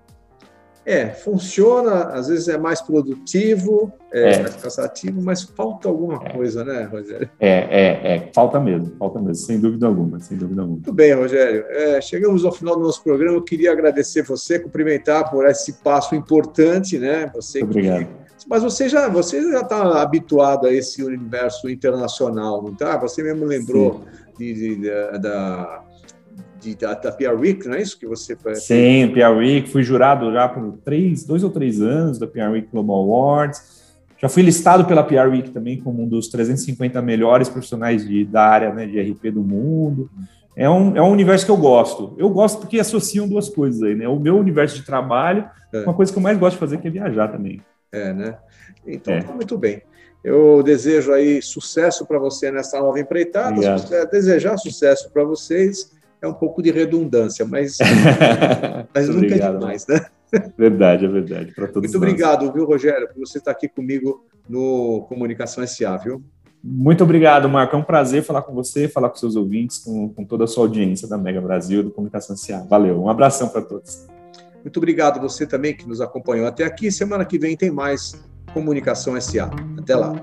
É, 0.88 1.10
funciona, 1.10 2.06
às 2.13 2.30
vezes 2.30 2.47
é 2.47 2.58
mais 2.58 2.82
produtivo, 2.82 3.91
é, 4.10 4.36
é. 4.36 4.41
mais 4.41 4.56
cansativo, 4.56 5.21
mas 5.21 5.43
falta 5.43 5.89
alguma 5.89 6.15
é. 6.26 6.32
coisa, 6.32 6.63
né, 6.63 6.84
Rogério? 6.84 7.30
É, 7.41 7.50
é, 7.50 8.15
é, 8.15 8.32
falta 8.34 8.58
mesmo, 8.58 8.95
falta 8.97 9.19
mesmo, 9.19 9.36
sem 9.36 9.60
dúvida 9.60 9.86
alguma, 9.86 10.17
sem 10.21 10.38
dúvida 10.38 10.62
alguma. 10.62 10.78
Muito 10.78 10.93
bem, 10.93 11.13
Rogério. 11.13 11.65
É, 11.67 12.00
chegamos 12.00 12.45
ao 12.45 12.54
final 12.54 12.78
do 12.78 12.84
nosso 12.84 13.04
programa. 13.04 13.36
Eu 13.36 13.41
queria 13.41 13.73
agradecer 13.73 14.21
você, 14.21 14.60
cumprimentar 14.60 15.30
por 15.30 15.45
esse 15.45 15.73
passo 15.84 16.15
importante, 16.15 16.97
né? 16.97 17.30
Você 17.36 17.60
Muito 17.60 17.71
obrigado. 17.71 18.06
Que... 18.06 18.47
Mas 18.47 18.63
você 18.63 18.88
já 18.88 19.10
você 19.10 19.41
já 19.52 19.60
está 19.60 20.02
habituado 20.02 20.67
a 20.67 20.73
esse 20.73 21.04
universo 21.04 21.69
internacional, 21.69 22.63
não 22.63 22.71
está? 22.71 22.95
Você 22.95 23.21
mesmo 23.21 23.43
lembrou 23.43 24.06
de, 24.38 24.54
de, 24.54 24.76
de, 24.78 25.19
da 25.19 25.84
de, 26.60 26.76
da, 26.76 26.93
da 26.93 27.34
Week, 27.34 27.67
não 27.67 27.76
é 27.76 27.82
isso 27.82 28.00
que 28.00 28.06
você 28.06 28.36
faz? 28.36 28.63
Sim, 28.63 29.13
Week, 29.38 29.70
fui 29.70 29.84
jurado 29.84 30.32
já 30.32 30.48
por 30.48 30.78
três, 30.84 31.24
dois 31.24 31.43
ou 31.43 31.50
três 31.50 31.82
anos 31.82 32.17
da 32.17 32.28
Week 32.50 32.67
Global 32.72 32.98
Awards. 32.98 33.78
Já 34.20 34.28
fui 34.28 34.41
listado 34.41 34.86
pela 34.86 35.04
PR 35.04 35.30
Week 35.30 35.52
também 35.52 35.80
como 35.80 36.04
um 36.04 36.08
dos 36.08 36.28
350 36.28 37.02
melhores 37.02 37.50
profissionais 37.50 38.08
de, 38.08 38.26
da 38.26 38.43
área 38.43 38.74
né, 38.74 38.88
de 38.88 39.00
RP 39.00 39.32
do 39.32 39.43
mundo. 39.43 40.10
É 40.56 40.67
um, 40.67 40.98
é 40.98 41.02
um 41.02 41.12
universo 41.12 41.46
que 41.46 41.52
eu 41.52 41.58
gosto. 41.58 42.15
Eu 42.17 42.30
gosto 42.30 42.60
porque 42.60 42.80
associam 42.80 43.28
duas 43.28 43.48
coisas 43.48 43.84
aí, 43.84 43.93
né? 43.93 44.08
O 44.08 44.20
meu 44.20 44.38
universo 44.38 44.76
de 44.76 44.84
trabalho, 44.84 45.48
é. 45.72 45.82
uma 45.82 45.93
coisa 45.93 46.12
que 46.12 46.17
eu 46.17 46.24
mais 46.24 46.38
gosto 46.38 46.56
de 46.56 46.60
fazer 46.60 46.80
que 46.80 46.88
é 46.88 46.91
viajar 46.91 47.28
também. 47.28 47.62
É, 47.91 48.12
né? 48.12 48.38
Então, 48.86 49.13
é. 49.13 49.22
Tá 49.22 49.34
muito 49.34 49.56
bem. 49.56 49.84
Eu 50.24 50.63
desejo 50.63 51.13
aí 51.13 51.39
sucesso 51.43 52.08
para 52.08 52.17
você 52.17 52.50
nessa 52.52 52.80
nova 52.80 53.00
empreitada. 53.00 53.52
Obrigado. 53.52 54.10
Desejar 54.10 54.58
sucesso 54.58 55.12
para 55.12 55.24
vocês 55.24 55.96
é 56.21 56.27
um 56.27 56.34
pouco 56.34 56.62
de 56.62 56.71
redundância, 56.71 57.45
mas, 57.45 57.77
mas 58.93 59.08
nunca 59.08 59.25
obrigado, 59.25 59.56
é 59.56 59.60
demais, 59.60 59.88
né? 59.88 60.06
Verdade, 60.58 61.06
é 61.06 61.08
verdade. 61.08 61.53
Para 61.53 61.67
todos 61.67 61.91
Muito 61.91 61.93
nós. 61.93 62.12
obrigado, 62.12 62.51
viu, 62.51 62.65
Rogério, 62.65 63.08
por 63.08 63.19
você 63.19 63.38
estar 63.38 63.51
aqui 63.51 63.67
comigo 63.67 64.25
no 64.47 65.06
Comunicação 65.08 65.65
SA, 65.65 65.97
viu? 65.97 66.21
Muito 66.63 67.03
obrigado, 67.03 67.47
Marco. 67.47 67.75
É 67.75 67.80
um 67.80 67.84
prazer 67.84 68.23
falar 68.23 68.41
com 68.41 68.53
você, 68.53 68.88
falar 68.88 69.10
com 69.10 69.15
seus 69.15 69.36
ouvintes, 69.36 69.77
com, 69.77 70.10
com 70.10 70.25
toda 70.25 70.43
a 70.43 70.47
sua 70.47 70.63
audiência 70.63 71.08
da 71.08 71.17
Mega 71.17 71.39
Brasil, 71.39 71.84
do 71.84 71.91
Comunicação 71.91 72.36
SA. 72.36 72.65
Valeu, 72.69 73.01
um 73.01 73.10
abração 73.10 73.47
para 73.47 73.62
todos. 73.62 74.06
Muito 74.63 74.77
obrigado 74.77 75.21
você 75.21 75.45
também 75.45 75.73
que 75.73 75.88
nos 75.88 76.01
acompanhou 76.01 76.45
até 76.45 76.65
aqui. 76.65 76.91
Semana 76.91 77.23
que 77.23 77.39
vem 77.39 77.56
tem 77.56 77.71
mais 77.71 78.21
Comunicação 78.53 79.19
SA. 79.21 79.49
Até 79.77 79.95
lá. 79.95 80.21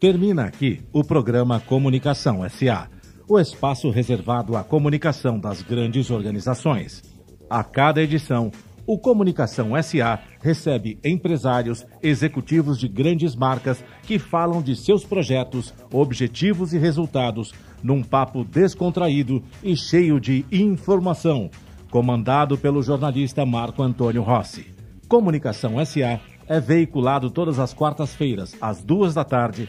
Termina 0.00 0.44
aqui 0.44 0.80
o 0.94 1.04
programa 1.04 1.60
Comunicação 1.60 2.40
SA, 2.48 2.88
o 3.28 3.38
espaço 3.38 3.90
reservado 3.90 4.56
à 4.56 4.64
comunicação 4.64 5.38
das 5.38 5.60
grandes 5.60 6.10
organizações. 6.10 7.02
A 7.50 7.62
cada 7.62 8.00
edição, 8.00 8.50
o 8.86 8.98
Comunicação 8.98 9.72
SA 9.82 10.18
recebe 10.40 10.98
empresários, 11.04 11.86
executivos 12.02 12.78
de 12.78 12.88
grandes 12.88 13.36
marcas 13.36 13.84
que 14.04 14.18
falam 14.18 14.62
de 14.62 14.74
seus 14.74 15.04
projetos, 15.04 15.74
objetivos 15.92 16.72
e 16.72 16.78
resultados 16.78 17.52
num 17.82 18.02
papo 18.02 18.42
descontraído 18.42 19.42
e 19.62 19.76
cheio 19.76 20.18
de 20.18 20.46
informação, 20.50 21.50
comandado 21.90 22.56
pelo 22.56 22.82
jornalista 22.82 23.44
Marco 23.44 23.82
Antônio 23.82 24.22
Rossi. 24.22 24.74
Comunicação 25.06 25.74
SA 25.84 26.18
é 26.48 26.58
veiculado 26.58 27.30
todas 27.30 27.58
as 27.58 27.74
quartas-feiras, 27.74 28.56
às 28.62 28.82
duas 28.82 29.12
da 29.12 29.24
tarde, 29.24 29.68